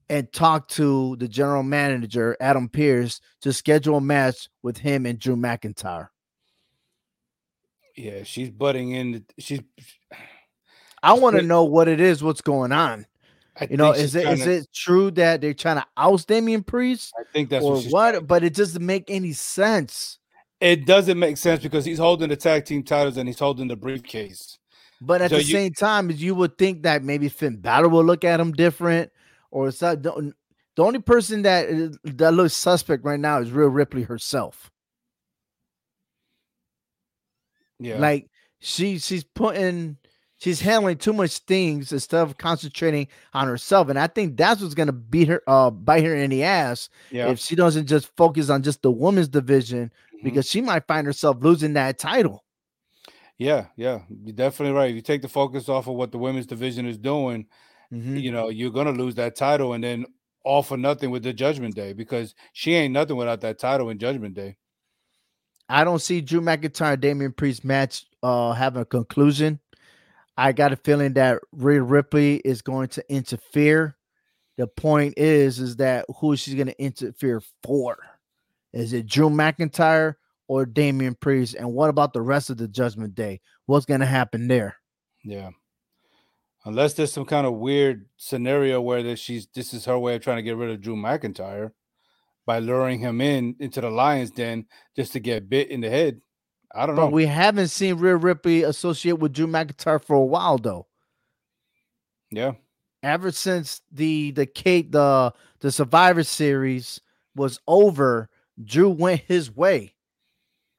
[0.09, 5.19] and talk to the general manager, Adam Pearce, to schedule a match with him and
[5.19, 6.07] Drew McIntyre.
[7.95, 9.25] Yeah, she's butting in.
[9.37, 9.61] She's.
[11.03, 13.05] I want to know what it is, what's going on.
[13.61, 16.63] I You know, is it is to- it true that they're trying to oust Damian
[16.63, 17.13] Priest?
[17.17, 18.27] I think that's or what what?
[18.27, 20.17] But it doesn't make any sense.
[20.59, 23.75] It doesn't make sense because he's holding the tag team titles and he's holding the
[23.75, 24.57] briefcase.
[25.01, 27.89] But at So the you- same time, as you would think that maybe Finn Balor
[27.89, 29.11] will look at him different,
[29.51, 30.01] or it's not.
[30.01, 30.33] The,
[30.75, 34.71] the only person that is- that looks suspect right now is Rhea Ripley herself.
[37.79, 37.97] Yeah.
[37.99, 38.29] Like
[38.59, 39.97] she she's putting
[40.37, 44.73] she's handling too much things instead of concentrating on herself, and I think that's what's
[44.75, 47.29] gonna beat her uh bite her in the ass yeah.
[47.29, 50.23] if she doesn't just focus on just the women's division Mhm.
[50.23, 52.44] because she might find herself losing that title.
[53.37, 53.67] Yeah.
[53.75, 54.01] Yeah.
[54.23, 54.89] You're definitely right.
[54.89, 57.47] If you take the focus off of what the women's division is doing,
[57.91, 58.21] Mhm.
[58.21, 60.05] you know, you're gonna lose that title and then
[60.43, 63.97] all for nothing with the judgment day because she ain't nothing without that title in
[63.99, 64.57] judgment day.
[65.69, 69.59] I don't see Drew McIntyre Damian Priest match uh having a conclusion.
[70.37, 73.95] I got a feeling that Rhea Ripley is going to interfere.
[74.57, 77.97] The point is, is that who is she going to interfere for?
[78.73, 80.15] Is it Drew McIntyre
[80.47, 81.55] or Damian Priest?
[81.55, 83.41] And what about the rest of the Judgment Day?
[83.65, 84.77] What's going to happen there?
[85.23, 85.49] Yeah.
[86.65, 90.21] Unless there's some kind of weird scenario where that she's this is her way of
[90.23, 91.71] trying to get rid of Drew McIntyre
[92.45, 96.21] by luring him in into the lion's den just to get bit in the head.
[96.73, 97.03] I don't know.
[97.03, 100.87] But we haven't seen Rhea Ripley associate with Drew McIntyre for a while, though.
[102.31, 102.53] yeah.
[103.03, 106.99] ever since the the Kate the the Survivor Series
[107.35, 108.29] was over,
[108.63, 109.94] Drew went his way,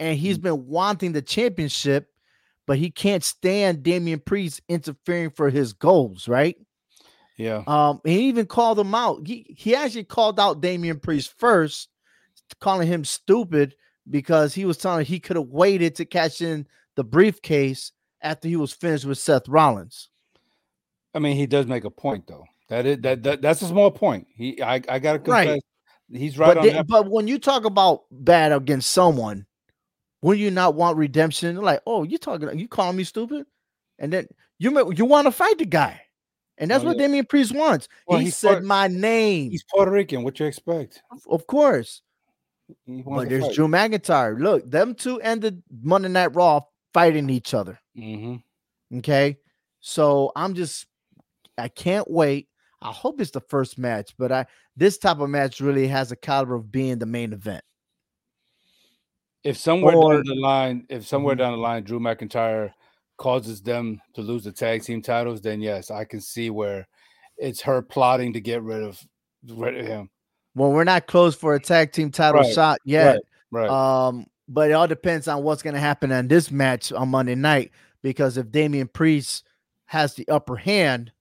[0.01, 2.09] and he's been wanting the championship,
[2.67, 6.29] but he can't stand Damian Priest interfering for his goals.
[6.29, 6.57] Right?
[7.37, 7.63] Yeah.
[7.67, 9.27] Um, he even called him out.
[9.27, 11.89] He he actually called out Damian Priest first,
[12.61, 13.75] calling him stupid
[14.09, 18.57] because he was telling he could have waited to cash in the briefcase after he
[18.57, 20.09] was finished with Seth Rollins.
[21.15, 22.45] I mean, he does make a point though.
[22.69, 24.27] That is that, that that's a small point.
[24.35, 25.47] He I, I gotta Right.
[25.47, 25.61] confess,
[26.11, 26.87] he's right but, on they- that.
[26.87, 29.47] but when you talk about bad against someone,
[30.27, 33.47] when you not want redemption, they're like, oh, you talking, you calling me stupid,
[34.01, 34.27] and then
[34.59, 36.01] you you want to fight the guy,
[36.59, 37.07] and that's Oh, what yeah.
[37.07, 37.87] Damian Priest wants.
[38.09, 40.25] Well, he said my name, He's Puerto Rican.
[40.25, 41.03] What you expect?
[41.31, 42.03] of course.
[42.89, 43.55] But there's fight.
[43.55, 44.41] Drew McIntyre.
[44.41, 46.63] Look, them two ended Monday Night Raw
[46.93, 47.79] fighting each other.
[47.97, 48.43] Mhm.
[48.97, 49.39] Okay,
[49.81, 50.87] so I'm just,
[51.57, 52.49] I can't wait.
[52.83, 54.47] I hope it's the first match, but I
[54.77, 57.63] this type of match really has a caliber of being the main event.
[59.47, 61.39] If somewhere Or- down the line, if somewhere Mhm.
[61.39, 62.73] down the line, Drew McIntyre
[63.17, 66.89] causes them to lose the tag team titles, then yes, I can see where
[67.39, 69.01] it's her plotting to get rid of
[69.49, 70.11] rid of him.
[70.57, 73.21] Well, we're not close for a tag team title Right, shot yet.
[73.53, 73.69] Right.
[73.69, 77.35] Um, but it all depends on what's going to happen on this match on Monday
[77.37, 77.71] night.
[78.03, 79.45] Because if Damian Priest
[79.87, 81.13] has the upper hand,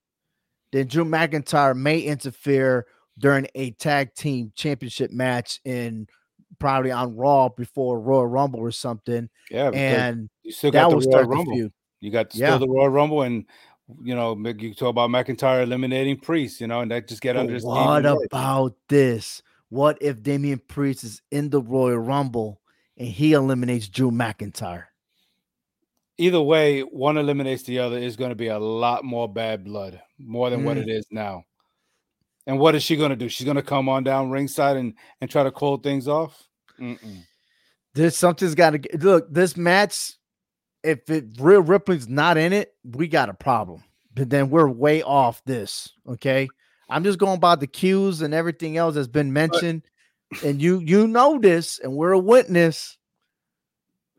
[0.72, 2.86] then Drew McIntyre may interfere
[3.18, 6.08] during a tag team championship match in
[6.58, 11.02] probably on Raw before Royal Rumble or something, yeah, and you still got the Royal
[11.02, 11.70] start the Rumble.
[12.00, 12.58] You got still Yeah.
[12.58, 13.46] the Royal Rumble, and
[14.02, 17.40] you know, you talk about McIntyre eliminating Priest, you know, and that just get But
[17.40, 19.42] under his what about this?
[19.68, 22.60] What if Damian Priest is in the Royal Rumble
[22.96, 24.84] and he eliminates Drew McIntyre?
[26.18, 30.00] Either way, one eliminates the other is going to be a lot more bad blood,
[30.18, 30.82] more than what Mm.
[30.82, 31.44] it is now.
[32.46, 33.28] And what is she going to do?
[33.28, 36.48] She's going to come on down ringside and and try to call things off.
[36.80, 37.24] Mm-mm.
[37.94, 39.32] There's something's got to look.
[39.32, 40.14] This match
[40.86, 43.82] if it Rhea Ripley's not in it, we got a problem.
[44.14, 45.92] But then we're way off this.
[46.08, 46.48] Okay.
[46.88, 49.82] I'm just going by the cues and everything else that's been mentioned.
[50.44, 52.96] and you you know this, and we're a witness.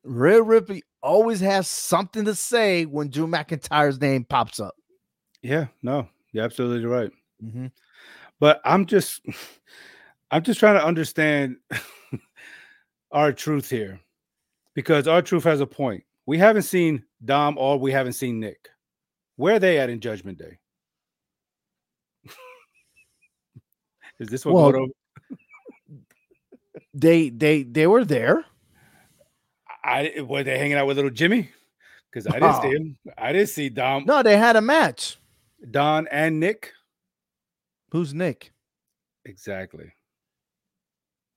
[0.04, 4.76] Rhea Ripley always has something to say when Drew McIntyre's name pops up.
[5.42, 7.12] Yeah, no, you're absolutely right.
[7.44, 7.68] Mm-hmm.
[8.40, 9.22] But I'm just
[10.32, 11.58] I'm just trying to understand
[13.12, 14.00] R Truth here
[14.74, 16.04] because R Truth has a point.
[16.26, 18.68] We haven't seen Dom or we haven't seen Nick.
[19.38, 20.60] Where are they at in Judgment Day?
[24.20, 24.88] Is this what Well,
[26.94, 28.44] They they they were there.
[29.84, 31.50] I were they hanging out with little Jimmy?
[32.12, 32.72] Because I didn't see Oh.
[32.72, 32.98] him.
[33.18, 35.18] I didn't see Dom, No, they had a match.
[35.72, 36.74] Don, and Nick.
[37.92, 38.52] Who's Nick?
[39.26, 39.92] Exactly.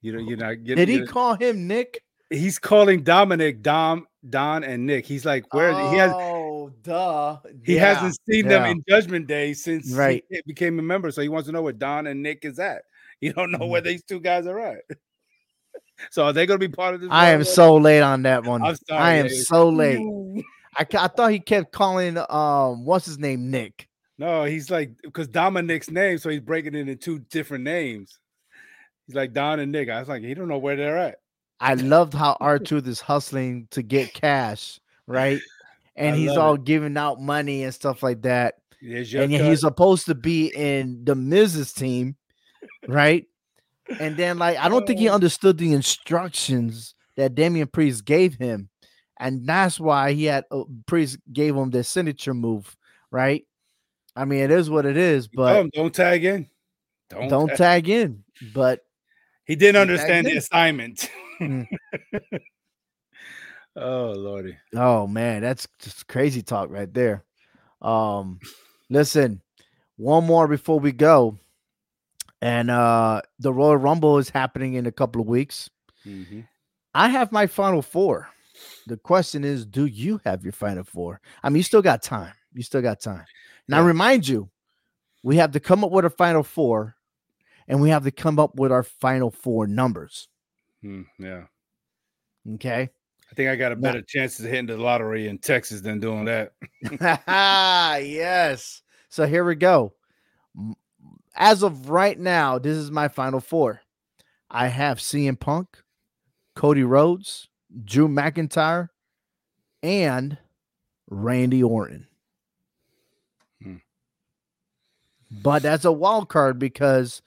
[0.03, 0.87] You know, you're not getting.
[0.87, 2.03] Did he call him Nick?
[2.31, 5.05] he's calling Dominic, Dom, Don, and Nick.
[5.05, 7.39] He's like, where he has Oh, duh.
[7.65, 8.61] he Yeah, hasn't seen yeah.
[8.61, 10.25] them in Judgment Day since Right.
[10.31, 11.11] he became a member.
[11.11, 12.83] So he wants to know where Don and Nick is at.
[13.21, 13.85] You don't know where Mhm.
[13.85, 14.79] these two guys are at.
[16.11, 17.11] so are they going to be part of this?
[17.13, 18.63] I am so late on that one.
[18.63, 19.45] I'm sorry, I am Dave.
[19.45, 20.01] so late.
[20.75, 23.90] I, I thought he kept calling um what's his name Nick.
[24.21, 28.19] No, he's like because Dominic's name, so he's breaking it into two different names.
[29.07, 29.89] He's like Don and Nick.
[29.89, 31.21] I was like, he don't know where they're at.
[31.59, 35.41] I loved how R Truth is hustling to get cash, right?
[35.97, 38.55] And I he's all giving out money and stuff like that.
[38.81, 39.41] And cut.
[39.41, 41.75] he's supposed to be in the Mrs.
[41.75, 42.17] team,
[42.89, 43.27] right?
[43.99, 45.15] And then, like, I don't think he Oh.
[45.15, 48.71] understood the instructions that Damian Priest gave him,
[49.19, 52.75] and that's why he had uh, Priest gave him the signature move,
[53.11, 53.45] right?
[54.17, 56.49] I mean, it is what it is, but him, don't tag in.
[57.09, 57.29] Don't.
[57.29, 58.25] don't tag- tag in.
[58.55, 58.81] But
[59.45, 60.39] He didn't he understand the in.
[60.39, 61.11] assignment.
[61.41, 61.67] Mm.
[63.77, 64.57] oh lordy.
[64.75, 67.25] Oh man, that's just crazy talk right there.
[67.83, 68.41] Um
[68.89, 69.41] listen,
[69.97, 71.39] one more before we go.
[72.43, 75.71] And uh the Royal Rumble is happening in a couple of weeks.
[76.07, 76.47] Mhm.
[76.95, 78.29] I have my final four.
[78.87, 81.21] The question is, do you have your final four?
[81.43, 82.33] I mean, you still got time.
[82.53, 83.25] You still got time.
[83.71, 83.87] Now, Yeah.
[83.87, 84.51] remind you,
[85.23, 86.97] we have to come up with a final four,
[87.69, 90.29] and we have to come up with our final four numbers.
[90.83, 91.45] Hmm, yeah.
[92.55, 92.91] Okay.
[93.31, 96.01] I think I got a Now- better chances of hitting the lottery in Texas than
[96.01, 96.53] doing that.
[96.99, 98.83] Ha, yes.
[99.09, 99.95] So here we go.
[101.37, 103.83] As of right now, this is my final four.
[104.51, 105.81] I have CM Punk,
[106.57, 107.49] Cody Rhodes,
[107.85, 108.89] Drew McIntyre,
[109.81, 110.39] and
[111.09, 112.09] Randy Orton.
[113.63, 113.77] Hmm.
[115.31, 117.23] But that's a wild card because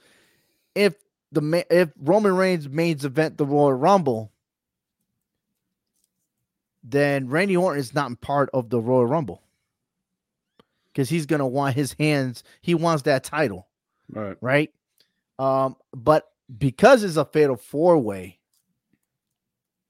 [0.76, 0.96] if
[1.32, 4.32] the if Roman Reigns mains event the Royal Rumble,
[6.84, 9.42] then Randy Orton is not part of the Royal Rumble
[10.88, 12.44] because he's gonna want his hands.
[12.62, 13.68] He wants that title,
[14.10, 14.38] Right.
[14.42, 14.72] right?
[15.40, 18.40] Um, but because it's a fatal four way,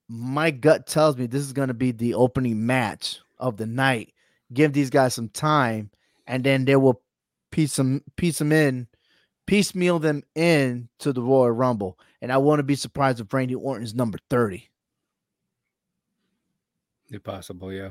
[0.07, 4.13] my gut tells me this is gonna be the opening match of the night.
[4.53, 5.89] Give these guys some time,
[6.27, 7.01] and then they will
[7.53, 8.87] piece them piece them in,
[9.45, 11.99] piecemeal them in to the Royal Rumble.
[12.21, 14.69] And I wouldn't be surprised if Randy Orton is number thirty.
[17.11, 17.89] If possible, yeah.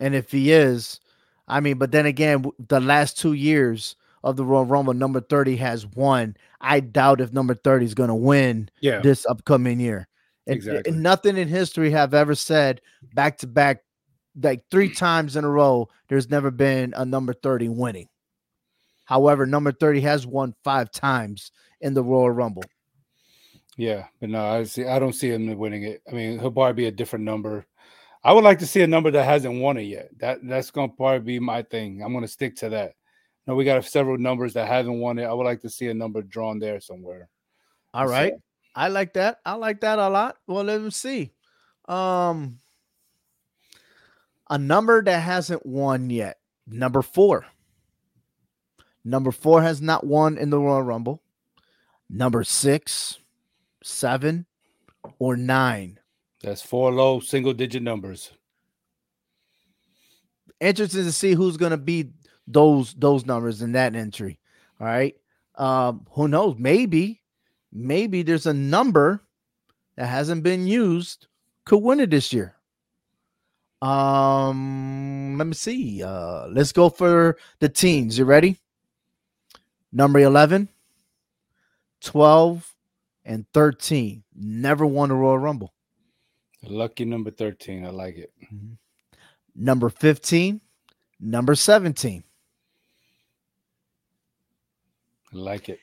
[0.00, 1.00] And if he is,
[1.48, 5.56] I mean, but then again, the last two years of the Royal Rumble, number 30
[5.56, 6.36] has won.
[6.60, 9.00] I doubt if number 30 is going to win Yeah.
[9.00, 10.06] this upcoming year.
[10.46, 10.92] And- Exactly.
[10.92, 12.80] And nothing in history have ever said
[13.14, 13.82] back to back,
[14.40, 18.08] like three times in a row, there's never been a number 30 winning.
[19.08, 21.50] However, number 30 has won five times
[21.80, 22.64] in the Royal Rumble.
[23.78, 24.84] Yeah, but no, I see.
[24.84, 26.02] I don't see him winning it.
[26.06, 27.64] I mean, he'll probably be a different number.
[28.22, 30.10] I would like to see a number that hasn't won it yet.
[30.18, 32.02] That that's gonna probably be my thing.
[32.02, 32.96] I'm gonna stick to that.
[33.46, 35.24] No, we got several numbers that haven't won it.
[35.24, 37.30] I would like to see a number drawn there somewhere.
[37.94, 38.34] All right.
[38.74, 39.38] I like that.
[39.46, 40.36] I like that a lot.
[40.46, 41.32] Well, let me see.
[41.86, 42.58] Um
[44.50, 46.40] a number that hasn't won yet.
[46.66, 47.46] Number 4.
[49.08, 51.22] Number 4 has not won in the Royal Rumble.
[52.10, 53.18] Number 6,
[53.82, 54.46] 7
[55.18, 56.00] or 9.
[56.42, 58.30] That's four low single digit numbers.
[60.60, 62.10] Interesting to see who's going to be
[62.46, 64.38] those those numbers in that entry.
[64.80, 65.16] All right?
[65.56, 66.54] Um who knows?
[66.58, 67.22] Maybe
[67.72, 69.20] maybe there's a number
[69.96, 71.26] that hasn't been used
[71.64, 72.54] could win it this year.
[73.82, 76.02] Um, let me see.
[76.02, 78.18] Uh, let's go for the teams.
[78.18, 78.58] You ready?
[79.92, 80.68] Number 11,
[82.02, 82.74] 12,
[83.24, 84.22] and 13.
[84.34, 85.72] Never won a Royal Rumble.
[86.62, 87.84] Lucky number 13.
[87.86, 88.32] I like it.
[89.54, 90.60] number 15,
[91.20, 92.24] number 17.
[95.32, 95.78] I like it.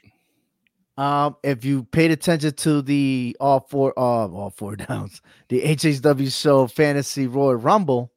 [0.97, 6.31] Um, if you paid attention to the all four, uh, all four downs, the HHW
[6.41, 8.11] show Fantasy Royal Rumble,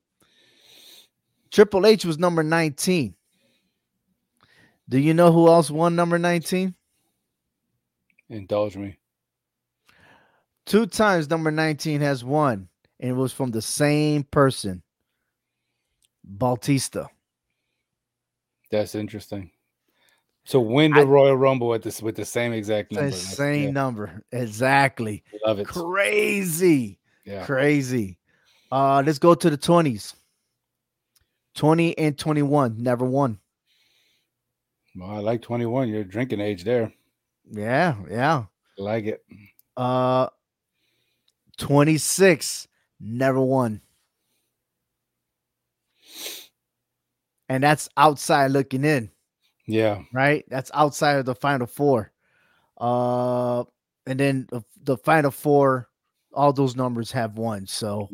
[1.51, 3.15] Triple H was number 19.
[4.89, 6.75] Do you know who else won number 19?
[8.31, 8.99] Indulge me.
[10.67, 12.69] Two times number 19 has won,
[13.01, 14.83] and it was from the same person,
[16.25, 17.07] Batista.
[18.71, 19.51] That's interesting.
[20.45, 23.11] So win the I, Royal Rumble at this with the same exact number.
[23.13, 23.71] same yeah.
[23.71, 24.23] number.
[24.33, 25.23] Exactly.
[25.47, 25.67] Love it.
[25.67, 26.99] Crazy.
[27.27, 27.45] Yeah.
[27.45, 28.19] Crazy.
[28.73, 30.15] Uh let's go to the 20s.
[31.55, 32.83] 20 and 21.
[32.83, 33.39] Never won.
[34.99, 35.89] Well, I like 21.
[35.89, 36.93] You're drinking age there.
[37.51, 38.45] Yeah, yeah.
[38.79, 39.25] I like it.
[39.77, 40.29] Uh
[41.59, 42.67] 26.
[43.01, 43.81] Never won.
[47.49, 49.11] And that's outside looking in.
[49.67, 50.03] Yeah.
[50.13, 50.45] Right?
[50.49, 52.13] That's outside of the final four.
[52.77, 53.65] Uh
[54.07, 55.89] and then the, the final four,
[56.33, 57.67] all those numbers have won.
[57.67, 58.09] So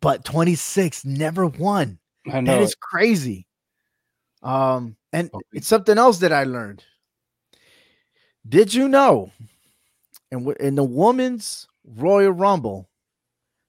[0.00, 1.98] but 26 never won.
[2.32, 2.52] I know.
[2.52, 3.46] That is crazy.
[4.42, 5.46] Um, and oh, okay.
[5.54, 6.84] it's something else that I learned.
[8.48, 9.30] Did you know?
[10.30, 12.88] And in, in the women's Royal Rumble,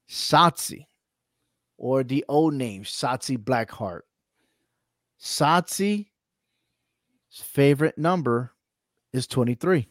[0.10, 0.86] Shotzi,
[1.78, 4.02] or the old name Shotzi Blackheart,
[5.20, 6.06] Shotzi's
[7.32, 8.54] favorite number
[9.14, 9.88] is 23.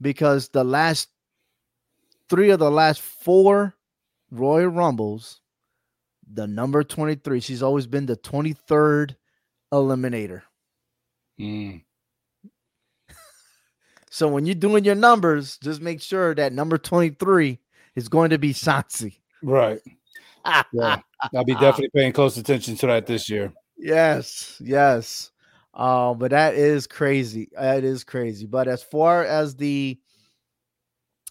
[0.00, 1.08] Because the last
[2.28, 3.74] three of the last four
[4.30, 5.40] Royal Rumbles,
[6.32, 9.16] the number 23, she's always been the 23rd
[9.72, 10.42] eliminator.
[11.40, 11.82] Mm.
[14.10, 17.58] so when you're doing your numbers, just make sure that number 23
[17.96, 19.16] is going to be Shotzi.
[19.42, 19.80] Right.
[20.72, 21.00] yeah.
[21.34, 23.52] I'll be definitely paying close attention to that this year.
[23.76, 25.30] Yes, yes.
[25.72, 27.48] Uh, but that is crazy.
[27.52, 28.46] That is crazy.
[28.46, 29.98] But as far as the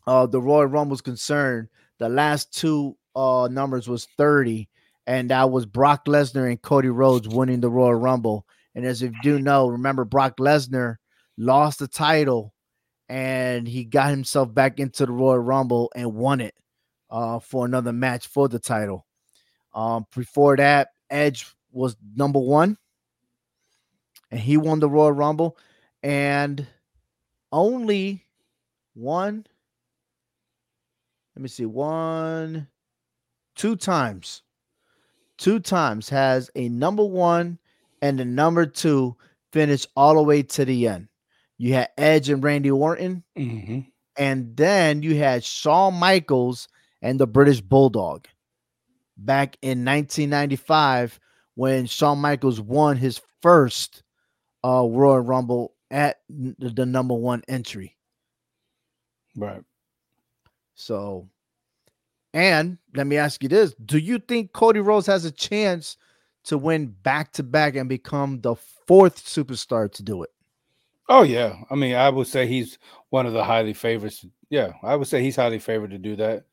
[0.08, 1.68] uh the Royal Rumble was concerned,
[2.00, 4.68] the last two uh numbers was 30,
[5.10, 8.46] and that was Brock Lesnar and Cody Rhodes winning the Royal Rumble.
[8.76, 10.98] And as you do know, remember Brock Lesnar
[11.36, 12.54] lost the title
[13.10, 16.54] and he got himself back into the Royal Rumble and won it
[17.10, 19.08] uh, for another match for the title.
[19.74, 22.78] Um, before that, Edge was number one,
[24.30, 25.58] and he won the Royal Rumble,
[26.04, 26.68] and
[27.52, 28.26] only
[28.94, 29.48] one.
[31.36, 32.68] Let me see, one,
[33.56, 34.44] two times,
[35.40, 37.58] two times has a number one
[38.02, 39.16] and a number two
[39.52, 41.08] finish all the way to the end.
[41.58, 43.80] You had Edge and Randy Orton, mm-hmm.
[44.18, 46.68] and then you had Shawn Michaels
[47.02, 48.28] and the British Bulldog
[49.18, 51.20] back in 1995
[51.56, 54.04] when Shawn Michaels won his first
[54.64, 57.98] uh, Royal Rumble at the number one entry.
[59.36, 59.64] Right.
[60.76, 61.28] So,
[62.34, 65.98] and let me ask you this: Do you think Cody Rhodes has a chance
[66.46, 68.56] to win back to back and become the
[68.88, 70.30] fourth superstar to do it?
[71.08, 72.78] Oh yeah, I mean, I would say he's
[73.10, 74.26] one of the highly favorites.
[74.50, 76.46] Yeah, I would say he's highly favored to do that.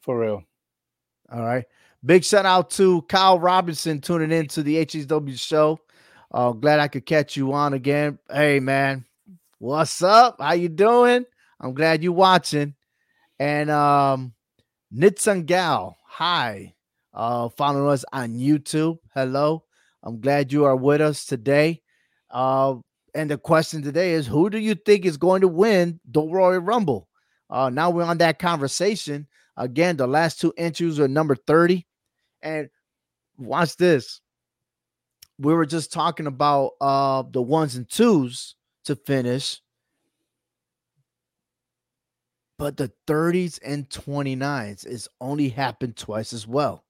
[0.00, 0.42] For real.
[1.32, 1.64] All right.
[2.04, 5.78] Big shout out to Kyle Robinson tuning in to the HSW show.
[6.32, 8.18] Uh, glad I could catch you on again.
[8.30, 9.04] Hey man,
[9.58, 10.40] what's up?
[10.40, 11.24] How you doing?
[11.60, 12.74] I'm glad you watching.
[13.38, 14.34] And um
[14.94, 16.74] Nitsangal, hi.
[17.14, 18.98] Uh following us on YouTube.
[19.14, 19.64] Hello.
[20.02, 21.80] I'm glad you are with us today.
[22.30, 22.76] Uh
[23.14, 26.60] and the question today is who do you think is going to win the Royal
[26.60, 27.08] Rumble?
[27.48, 29.26] Uh now we're on that conversation.
[29.56, 31.86] Again, the last two entries are number 30.
[32.42, 32.68] And
[33.38, 34.20] watch this.
[35.38, 39.61] We were just talking about uh the ones and twos to finish.
[42.62, 46.84] But the 30s and 29s is only happened twice as well.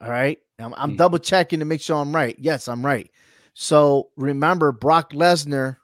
[0.00, 0.38] All right.
[0.60, 0.96] I'm, I'm mm.
[0.96, 2.36] double checking to make sure I'm right.
[2.38, 3.10] Yes, I'm right.
[3.54, 5.78] So remember, Brock Lesnar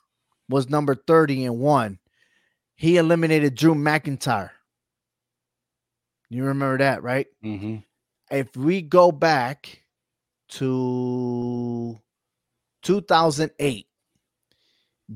[0.48, 1.98] was number 30 and one.
[2.76, 4.50] He eliminated Drew McIntyre.
[6.30, 7.26] You remember that, right?
[7.44, 7.78] Mm-hmm.
[8.30, 9.82] If we go back
[10.50, 11.98] to
[12.84, 13.86] 2008,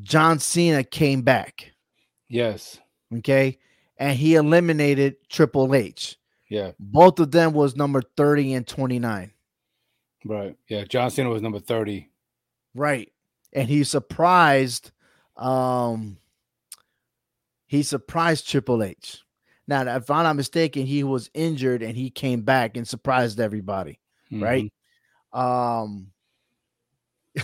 [0.03, 1.75] John Cena came back.
[2.29, 2.81] Yes.
[3.15, 3.59] Okay.
[3.99, 6.17] And he eliminated Triple H.
[6.49, 6.73] Yeah.
[6.79, 9.33] Both of them was number 30 and 29.
[10.25, 10.57] Right.
[10.69, 10.85] Yeah.
[10.85, 12.09] John Cena was number 30.
[12.75, 13.13] Right.
[13.53, 14.91] And he surprised
[15.37, 16.19] um
[17.67, 19.23] he surprised Triple H.
[19.69, 23.99] Now, if I'm not mistaken, he was injured and he came back and surprised everybody,
[24.31, 24.43] Mhm.
[24.43, 24.73] right?
[25.33, 26.13] Um,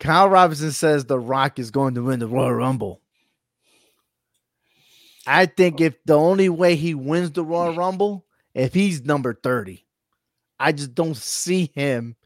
[0.00, 3.00] Kyle Robinson says The Rock is going to win the Royal Rumble.
[5.26, 9.84] I think if the only way he wins the Royal Rumble, if he's number 30,
[10.58, 12.16] I just don't see him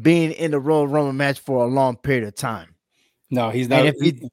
[0.00, 2.74] being in the Royal Rumble match for a long period of time.
[3.30, 3.86] No, he's not.
[3.86, 4.30] If he- he-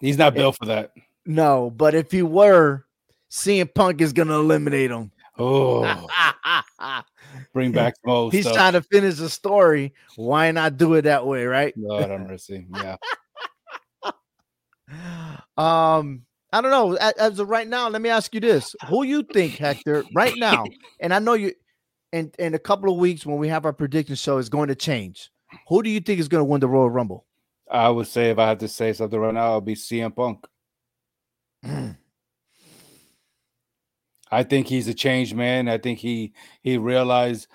[0.00, 0.92] he's not built for that.
[1.26, 2.86] No, but if he were,
[3.30, 5.12] CM Punk is going to eliminate him.
[5.38, 6.08] Oh,
[7.52, 8.56] bring back old He's stuff.
[8.56, 9.94] trying to finish the story.
[10.16, 11.72] Why not do it that way, right?
[11.76, 12.66] Lord have mercy.
[12.74, 12.96] Yeah.
[15.56, 16.22] Um,
[16.52, 16.94] I don't know.
[16.94, 20.64] As of right now, let me ask you this: Who you think, Hector, right now?
[21.00, 21.52] And I know you.
[22.12, 24.74] In in a couple of weeks, when we have our prediction show, is going to
[24.74, 25.30] change.
[25.68, 27.24] Who do you think is going to win the Royal Rumble?
[27.70, 30.44] I would say if I had to say something right now, it'd be CM Punk.
[31.64, 31.96] Mm.
[34.30, 35.68] I think he's a changed man.
[35.68, 36.32] I think he
[36.62, 37.48] he realized,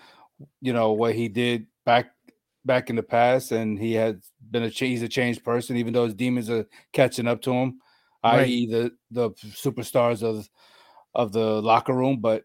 [0.61, 2.11] you know, what he did back
[2.65, 4.15] back in the past, and he has
[4.51, 7.79] been a he's a changed person, even though his demons are catching up to him,
[8.25, 8.47] Right.
[8.47, 8.65] i.e.
[8.65, 10.49] the the superstars of
[11.13, 12.19] of the locker room.
[12.19, 12.43] But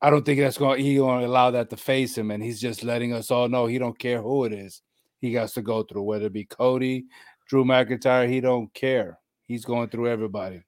[0.00, 2.60] I don't think that's going he going to allow that to face him, and he's
[2.60, 4.82] just letting us all know he don't care who it is.
[5.18, 7.06] He got to go through whether it be Cody,
[7.48, 8.28] Drew McIntyre.
[8.28, 9.18] He don't care.
[9.46, 10.62] He's going through everybody.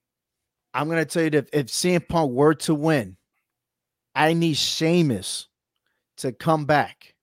[0.75, 3.17] I'm gonna tell you that if CM Punk were to win,
[4.15, 5.49] I need Sheamus
[6.19, 7.15] to come back,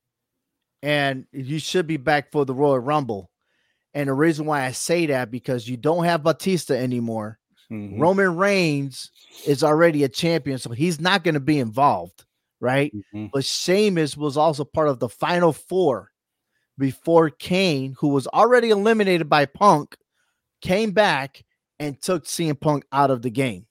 [0.81, 3.29] and you should be back for the Royal Rumble.
[3.93, 7.39] And the reason why I say that because you don't have Batista anymore.
[7.71, 7.99] Mhm.
[7.99, 9.11] Roman Reigns
[9.45, 12.25] is already a champion, so he's not going to be involved,
[12.59, 12.93] right?
[13.13, 13.29] Mhm.
[13.31, 16.09] But Sheamus was also part of the final four
[16.77, 19.95] before Kane, who was already eliminated by Punk,
[20.61, 21.43] came back
[21.79, 23.67] and took CM Punk out of the game.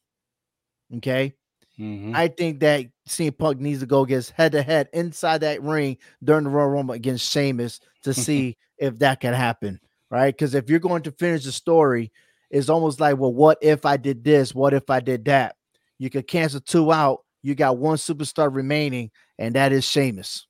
[0.96, 1.34] Okay.
[1.78, 2.14] Mhm.
[2.14, 5.96] I think that CM Punk needs to go against head to head inside that ring
[6.22, 9.80] during the Royal Rumble against Sheamus to see if that can happen,
[10.12, 10.32] right?
[10.32, 12.12] Because if you're going to finish the story,
[12.50, 14.54] it's almost like, well, what if I did this?
[14.54, 15.56] What if I did that?
[15.98, 17.24] You could cancel two out.
[17.42, 20.46] You got one superstar remaining, and that is Sheamus.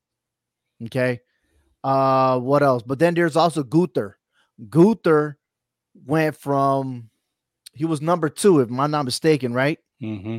[0.85, 1.21] Okay.
[1.85, 2.83] Uh, what else?
[2.83, 4.19] But then there's also Gunther.
[4.69, 5.39] Gunther
[6.05, 7.09] went from
[7.73, 9.79] he was number two, if I'm not mistaken, right?
[10.03, 10.39] Mm-hmm.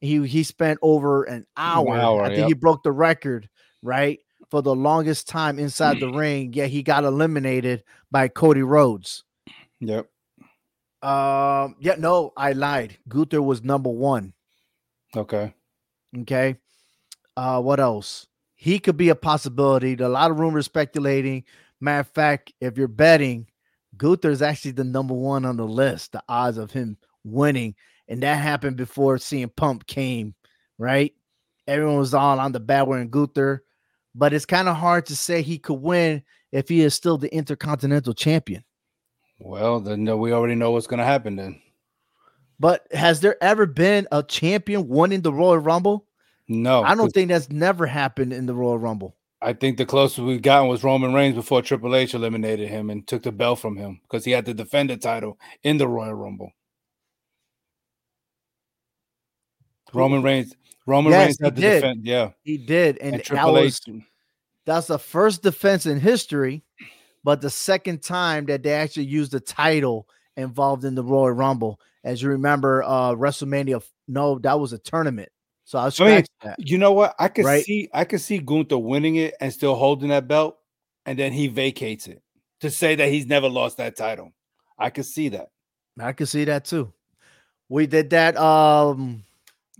[0.00, 1.96] he he spent over an hour.
[1.96, 2.48] hour, I think yep.
[2.48, 3.48] he broke the record,
[3.82, 4.20] right?
[4.52, 6.52] For the longest time inside the ring.
[6.52, 9.24] yet he got eliminated by Cody Rhodes.
[9.80, 10.10] Yep.
[11.00, 12.98] Um, yeah, no, I lied.
[13.08, 14.34] Gunther was number one.
[15.16, 15.54] Okay.
[16.18, 16.56] Okay.
[17.34, 18.26] Uh, what else?
[18.54, 19.94] He could be a possibility.
[19.94, 21.44] A lot of rumors speculating.
[21.80, 23.46] Matter of fact, if you're betting,
[23.96, 26.12] Gunther is actually the number one on the list.
[26.12, 27.74] The odds of him winning,
[28.06, 30.34] and that happened before CM Punk came.
[30.76, 31.14] Right?
[31.66, 33.64] Everyone was all on the bad wearing Gunther,
[34.14, 37.34] but it's kind of hard to say he could win if he is still the
[37.34, 38.64] Intercontinental Champion.
[39.38, 41.60] Well, then we already know what's going to happen then.
[42.60, 46.06] But has there ever been a champion winning the Royal Rumble?
[46.46, 49.16] No, I don't think that's never happened in the Royal Rumble.
[49.40, 53.04] I think the closest we've gotten was Roman Reigns before Triple H eliminated him and
[53.04, 56.14] took the belt from him because he had to defend the title in the Royal
[56.14, 56.52] Rumble.
[59.92, 60.54] Roman Reigns,
[60.86, 61.74] Roman Yes, Reigns had to did.
[61.74, 63.80] defend, yeah, He did, and, and, that was
[64.64, 66.64] that's the first defense in history,
[67.24, 71.80] but the second time that they actually used the title involved in the Royal Rumble.
[72.04, 73.82] As you remember, uh WrestleMania.
[74.08, 75.28] No, that was a tournament.
[75.64, 76.56] So I mean, that.
[76.58, 77.14] You know what?
[77.18, 77.64] I could Right.
[77.64, 80.58] see, I could see Gunther winning it and still holding that belt,
[81.06, 82.22] and then he vacates it
[82.60, 84.32] to say that he's never lost that title.
[84.78, 85.48] I could see that.
[85.98, 86.92] I can see that too.
[87.68, 88.36] We did that.
[88.36, 89.24] Um,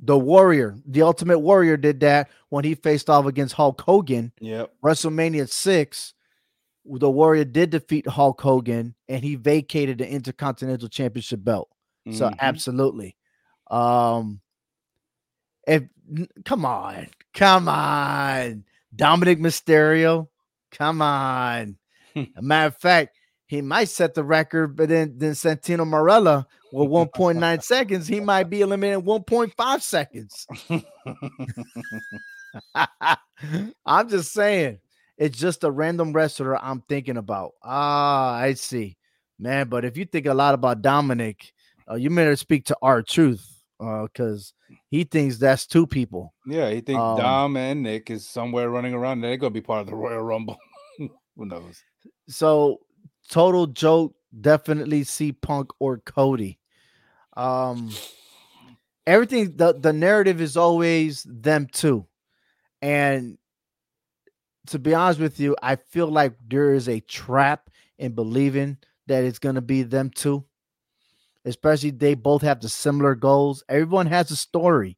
[0.05, 4.33] the Warrior, the Ultimate Warrior, did that when he faced off against Hulk Hogan.
[4.41, 4.73] Yep.
[4.85, 6.13] WrestleMania six.
[6.85, 11.69] The Warrior did defeat Hulk Hogan, and he vacated the Intercontinental Championship belt.
[12.11, 12.39] So Mhm.
[12.41, 13.17] absolutely.
[13.71, 14.41] Um
[15.69, 15.85] if
[16.45, 20.27] come on, come on, Dominic Mysterio,
[20.73, 21.77] come on.
[22.17, 23.17] A matter of fact,
[23.53, 28.45] he might set the record, but then then Santino Marella with 1.9 seconds, he might
[28.45, 30.47] be eliminated 1.5 seconds.
[33.85, 34.79] I'm just saying,
[35.19, 37.53] it's just a random wrestler I'm thinking about.
[37.63, 38.97] Ah, I see,
[39.39, 39.69] man.
[39.69, 41.53] But if you think a lot about Dominic,
[41.91, 43.47] uh, you better speak to R Truth,
[43.79, 44.55] because
[44.89, 46.33] he thinks that's two people.
[46.47, 49.21] Yeah, he thinks Um, Dom and Nick is somewhere running around.
[49.21, 50.57] They're gonna be part of the Royal Rumble.
[51.37, 51.83] Who knows?
[52.29, 52.81] So
[53.29, 56.59] total joke, definitely see Punk or Cody.
[57.37, 57.91] Um,
[59.07, 62.07] everything the, the narrative is always them two.
[62.81, 63.39] And
[64.67, 69.25] to be honest with you, I feel like there is a trap in believing that
[69.25, 70.45] it's gonna be them two.
[71.45, 73.65] Especially they both have the similar goals.
[73.69, 74.97] Everyone has a story,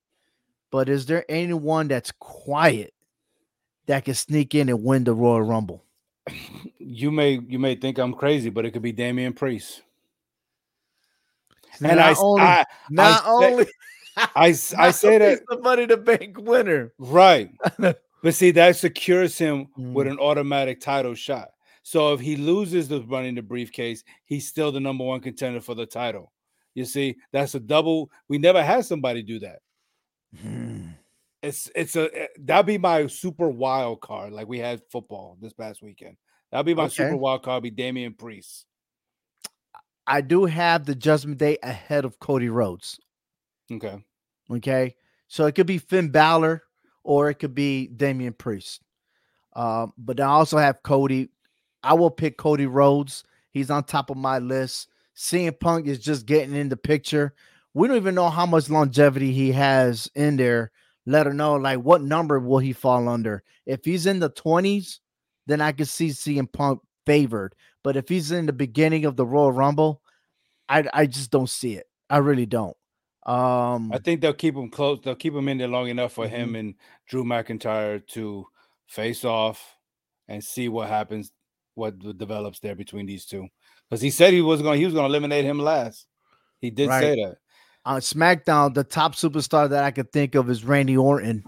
[0.71, 2.93] but is there anyone that's quiet
[3.87, 5.85] that can sneak in and win the Royal Rumble?
[6.87, 9.83] You may you may think I'm crazy, but it could be Damian Priest.
[11.81, 13.67] And not I, only, I, not I, only
[14.17, 17.51] I, I say that the money to bank winner, right?
[17.79, 19.93] but see, that secures him mm.
[19.93, 20.21] with an Mm.
[20.21, 21.49] automatic title shot.
[21.83, 25.75] So if he loses the running the briefcase, he's still the number one contender for
[25.75, 26.33] the title.
[26.75, 28.11] You see, that's a double.
[28.29, 29.61] We never had somebody do that.
[30.41, 30.89] Hmm.
[31.43, 35.53] It's it's a eh, that'd be my super wild card, like we had football this
[35.53, 36.17] past weekend.
[36.55, 36.95] That'd be my Okay.
[36.95, 37.65] super wild card.
[37.65, 38.67] Be Damian Priest.
[40.07, 43.01] I do have the Judgment Day ahead of Cody Rhodes.
[43.73, 44.05] Okay.
[44.49, 44.95] Okay.
[45.27, 46.63] So it could be Finn Balor
[47.03, 48.83] or it could be Damian Priest.
[49.57, 51.31] Um, but I also have Cody.
[51.83, 53.25] I will pick Cody Rhodes.
[53.51, 54.87] He's on top of my list.
[55.17, 57.35] CM Punk is just getting in the picture.
[57.73, 60.71] We don't even know how much longevity he has in there.
[61.05, 63.43] Let her know, like, what number will he fall under?
[63.67, 65.01] If he's in the 20s,
[65.47, 67.55] then I could see CM Punk favored.
[67.83, 70.01] But if he's in the beginning of the Royal Rumble,
[70.69, 71.87] I I just don't see it.
[72.11, 72.77] I really don't.
[73.27, 75.01] Um, I think they'll keep him close.
[75.03, 76.35] They'll keep him in there long enough for Mm-hmm.
[76.35, 76.75] him and
[77.09, 78.47] Drew McIntyre to
[78.87, 79.77] face off
[80.29, 81.33] and see what happens,
[81.75, 83.49] what develops there between these two.
[83.89, 86.07] Because he said he was going, he was going to eliminate him last.
[86.61, 87.37] He did say that.
[87.87, 91.45] on SmackDown, the top superstar that I could think of is Randy Orton,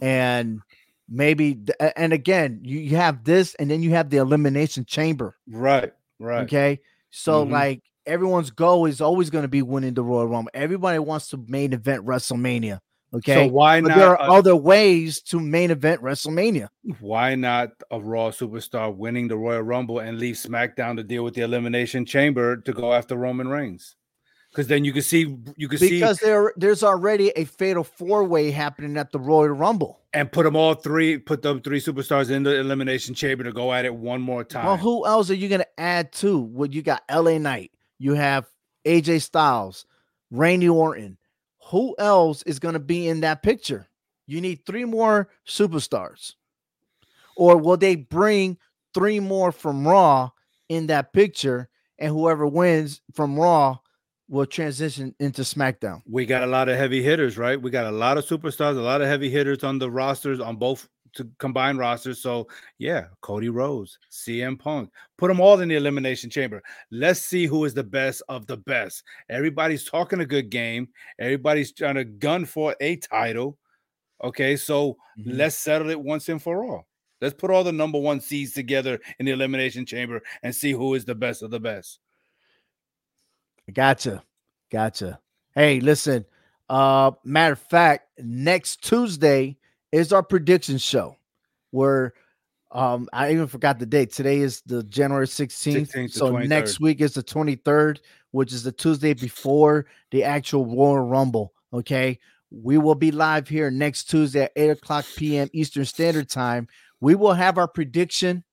[0.00, 0.60] and
[1.08, 1.58] maybe
[1.96, 5.36] and again you, you have this, and then you have the Elimination Chamber.
[5.48, 5.92] Right.
[6.18, 6.42] Right.
[6.44, 6.80] Okay,
[7.10, 7.50] so Mhm.
[7.50, 10.50] like everyone's goal is always going to be winning the Royal Rumble.
[10.54, 12.78] Everybody wants to main event WrestleMania.
[13.14, 13.98] Okay, So why but not?
[13.98, 16.68] there are uh, other ways to main event WrestleMania.
[17.00, 21.34] why not a Raw superstar winning the Royal Rumble and leave SmackDown to deal with
[21.34, 23.94] the Elimination Chamber to go after Roman Reigns?
[24.56, 28.24] Because then you can see you can see Because there, there's already a fatal four
[28.24, 30.00] way happening at the Royal Rumble.
[30.14, 33.70] and put them all three, put them three superstars in the Elimination Chamber to go
[33.74, 34.64] at it one more time.
[34.64, 36.38] Well, who else are you going to add to?
[36.40, 38.46] Well, you got LA Knight, you have
[38.86, 39.84] AJ Styles,
[40.30, 41.18] Randy Orton.
[41.66, 43.88] Who else is going to be in that picture?
[44.26, 46.32] You need three more superstars.
[47.36, 48.56] Or will they bring
[48.94, 50.30] three more from Raw
[50.70, 51.68] in that picture?
[51.98, 53.80] And whoever wins from Raw
[54.28, 56.02] will transition into SmackDown.
[56.06, 57.60] we got a lot of heavy hitters, right?
[57.60, 60.56] We got a lot of superstars, a lot of heavy hitters on the rosters on
[60.56, 62.20] both to combine rosters.
[62.20, 62.46] So
[62.78, 66.62] yeah, Cody Rhodes, CM Punk, put them all in the elimination chamber.
[66.90, 69.02] Let's see who is the best of the best.
[69.30, 70.88] Everybody's talking a good game.
[71.18, 73.56] Everybody's trying to gun for a title.
[74.24, 75.36] Okay, so Mhm.
[75.38, 76.86] let's settle it once and for all.
[77.20, 80.94] Let's put all the number one seeds together in the elimination chamber and see who
[80.94, 81.98] is the best of the best.
[83.72, 84.22] Gotcha.
[84.70, 85.20] Gotcha.
[85.54, 86.24] Hey, listen.
[86.68, 89.56] Uh matter of fact, next Tuesday
[89.92, 91.16] is our prediction show
[91.70, 92.14] where
[92.72, 94.12] um I even forgot the date.
[94.12, 95.92] Today is the January 16th.
[95.92, 96.48] 16th so 23rd.
[96.48, 97.98] next week is the 23rd,
[98.32, 101.52] which is the Tuesday before the actual Royal Rumble.
[101.72, 102.18] Okay.
[102.50, 105.48] We will be live here next Tuesday at 8 o'clock p.m.
[105.52, 106.68] Eastern Standard Time.
[107.00, 108.44] We will have our prediction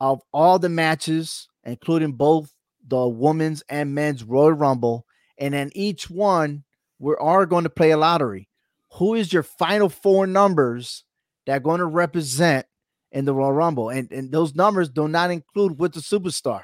[0.00, 2.53] of all the matches, including both
[2.86, 5.06] the women's and men's Royal Rumble.
[5.38, 6.64] And then each one,
[6.98, 8.48] we are going to play a lottery.
[8.94, 11.04] Who is your final four numbers
[11.46, 12.66] that are going to represent
[13.10, 13.90] in the Royal Rumble?
[13.90, 16.62] And, and those numbers do not include with the superstar.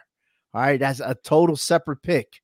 [0.54, 2.40] All right, that's a total separate pick.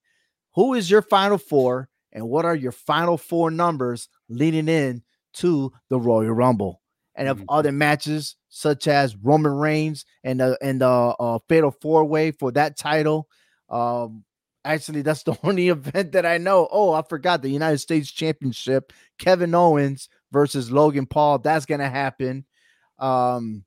[0.54, 5.02] Who is your final four, and what are your final four numbers leading in
[5.34, 6.80] to the Royal Rumble?
[7.14, 7.44] And of Mhm.
[7.48, 12.52] other matches such as Roman Reigns and the and the uh, Fatal Four Way for
[12.52, 13.28] that title.
[13.68, 14.24] Um,
[14.64, 16.68] actually, that's the only event that I know.
[16.70, 18.92] Oh, I forgot the United States Championship.
[19.18, 21.38] Kevin Owens versus Logan Paul.
[21.38, 22.44] That's gonna happen.
[22.98, 23.64] Um,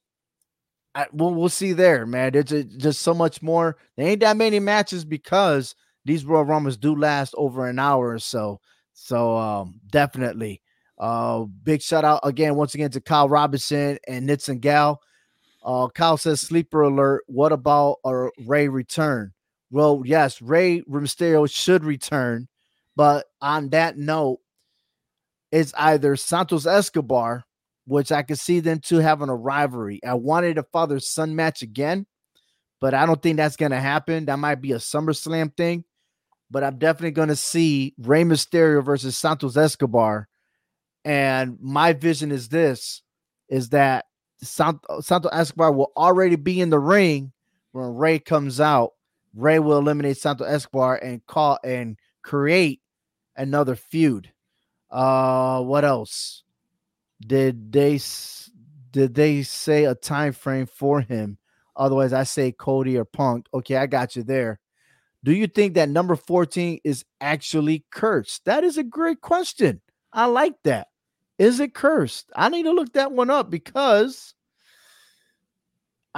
[0.95, 2.34] I, we'll we'll see there, man.
[2.34, 3.78] There's a, just so much more.
[3.95, 5.76] There ain't that many matches because
[6.06, 8.60] these Royal Rumbles do last over an hour or so.
[8.93, 10.62] So um, definitely.
[10.97, 15.02] Uh, big shout out again, once again, to Kyle Robinson and Nitz and Gal.
[15.64, 17.24] Uh, Kyle says, sleeper alert.
[17.28, 19.34] What about a Rey return?
[19.72, 22.47] Well, yes, Rey Mysterio should return,
[22.95, 24.39] but on that note,
[25.51, 27.43] it's either Santos Escobar,
[27.86, 29.99] which I could see them two having a rivalry.
[30.05, 32.05] I wanted a father son match again,
[32.82, 34.26] but I don't think that's gonna happen.
[34.26, 35.86] That might be a SummerSlam thing.
[36.51, 40.28] but I'm definitely going to see Rey Mysterio versus Santos Escobar.
[41.05, 43.01] And my vision is this:
[43.49, 44.05] is that
[44.41, 47.32] Santos Escobar will already be in the ring
[47.72, 48.91] when Rey comes out.
[49.34, 52.82] Rey will eliminate Santo Escobar and call and create
[53.36, 54.32] another feud.
[54.90, 56.44] Uh, what else?
[57.26, 58.00] Did they
[58.92, 61.38] did they say a time frame for him?
[61.76, 63.48] Otherwise, I say Cody or Punk.
[63.54, 64.60] Okay, I got you there.
[65.24, 68.46] Do you think that number 14 is actually cursed?
[68.46, 69.82] That is a great question.
[70.12, 70.88] I like that.
[71.38, 72.32] Is it cursed?
[72.36, 74.34] I need to look that one up because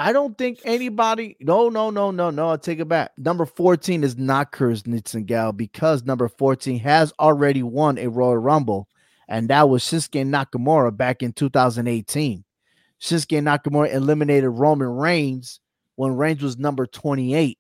[0.02, 1.38] I don't think anybody.
[1.40, 2.50] No, no, no, no, no.
[2.50, 3.12] I'll take it back.
[3.20, 4.88] Number 14 is not cursed,
[5.28, 8.88] Gal, because number 14 has already won a Royal Rumble,
[9.28, 12.44] and that was Shinsuke Nakamura back in 2018.
[13.00, 15.60] Shinsuke Nakamura eliminated Roman Reigns
[15.98, 17.60] when Reigns was number 28.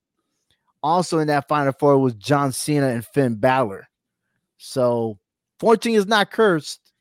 [0.81, 3.87] Also in that final four was John Cena and Finn Balor.
[4.57, 5.19] So
[5.59, 6.91] 14 is not cursed,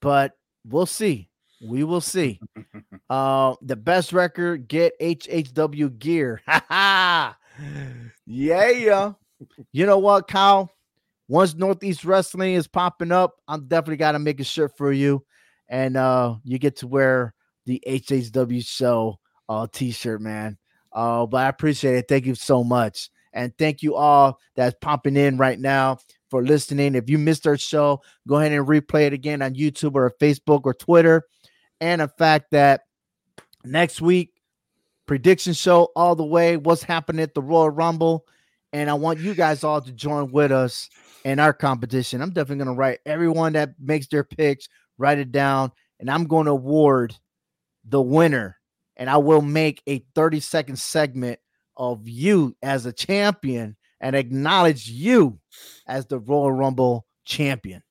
[0.00, 0.32] but
[0.66, 1.29] we'll see.
[1.60, 2.40] We will see.
[3.10, 6.40] Uh, the best record get HHW gear.
[6.46, 7.34] yeah,
[8.24, 9.12] yeah.
[9.72, 10.70] You know what, Kyle?
[11.26, 15.24] Once Northeast Wrestling is popping up, I'm definitely got to make a shirt for you,
[15.68, 17.34] and uh, you get to wear
[17.66, 20.56] the HHW show uh, t-shirt, man.
[20.92, 22.06] Uh, but I appreciate it.
[22.08, 23.10] Thank you so much.
[23.32, 25.98] And thank you all that's popping in right now
[26.30, 26.94] for listening.
[26.94, 30.62] If you missed our show, go ahead and replay it again on YouTube or Facebook
[30.64, 31.24] or Twitter.
[31.80, 32.82] And the fact that
[33.64, 34.32] next week,
[35.06, 38.26] prediction show all the way, what's happening at the Royal Rumble.
[38.72, 40.88] And I want you guys all to join with us
[41.24, 42.22] in our competition.
[42.22, 44.68] I'm definitely going to write everyone that makes their picks,
[44.98, 47.16] write it down, and I'm going to award
[47.84, 48.60] the winner
[49.00, 51.40] and I will make a 30 second segment
[51.76, 55.40] of you as a champion and acknowledge you
[55.86, 57.82] as the Royal Rumble champion.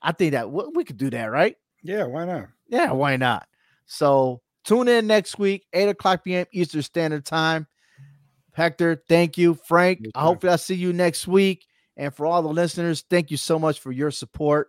[0.00, 1.56] I think that we could do that, right?
[1.82, 2.48] Yeah, why not?
[2.68, 3.46] Yeah, why not?
[3.86, 6.46] So tune in next week, 8 o'clock p.m.
[6.52, 7.66] Eastern Standard Time.
[8.52, 9.54] Hector, thank you.
[9.54, 11.66] Frank, yes, I hope I see you next week.
[11.96, 14.68] And for all the listeners, thank you so much for your support.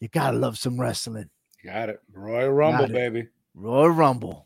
[0.00, 1.30] You gotta love some wrestling.
[1.64, 2.00] Got it.
[2.12, 3.28] Royal Rumble, baby.
[3.54, 4.44] Royal Rumble.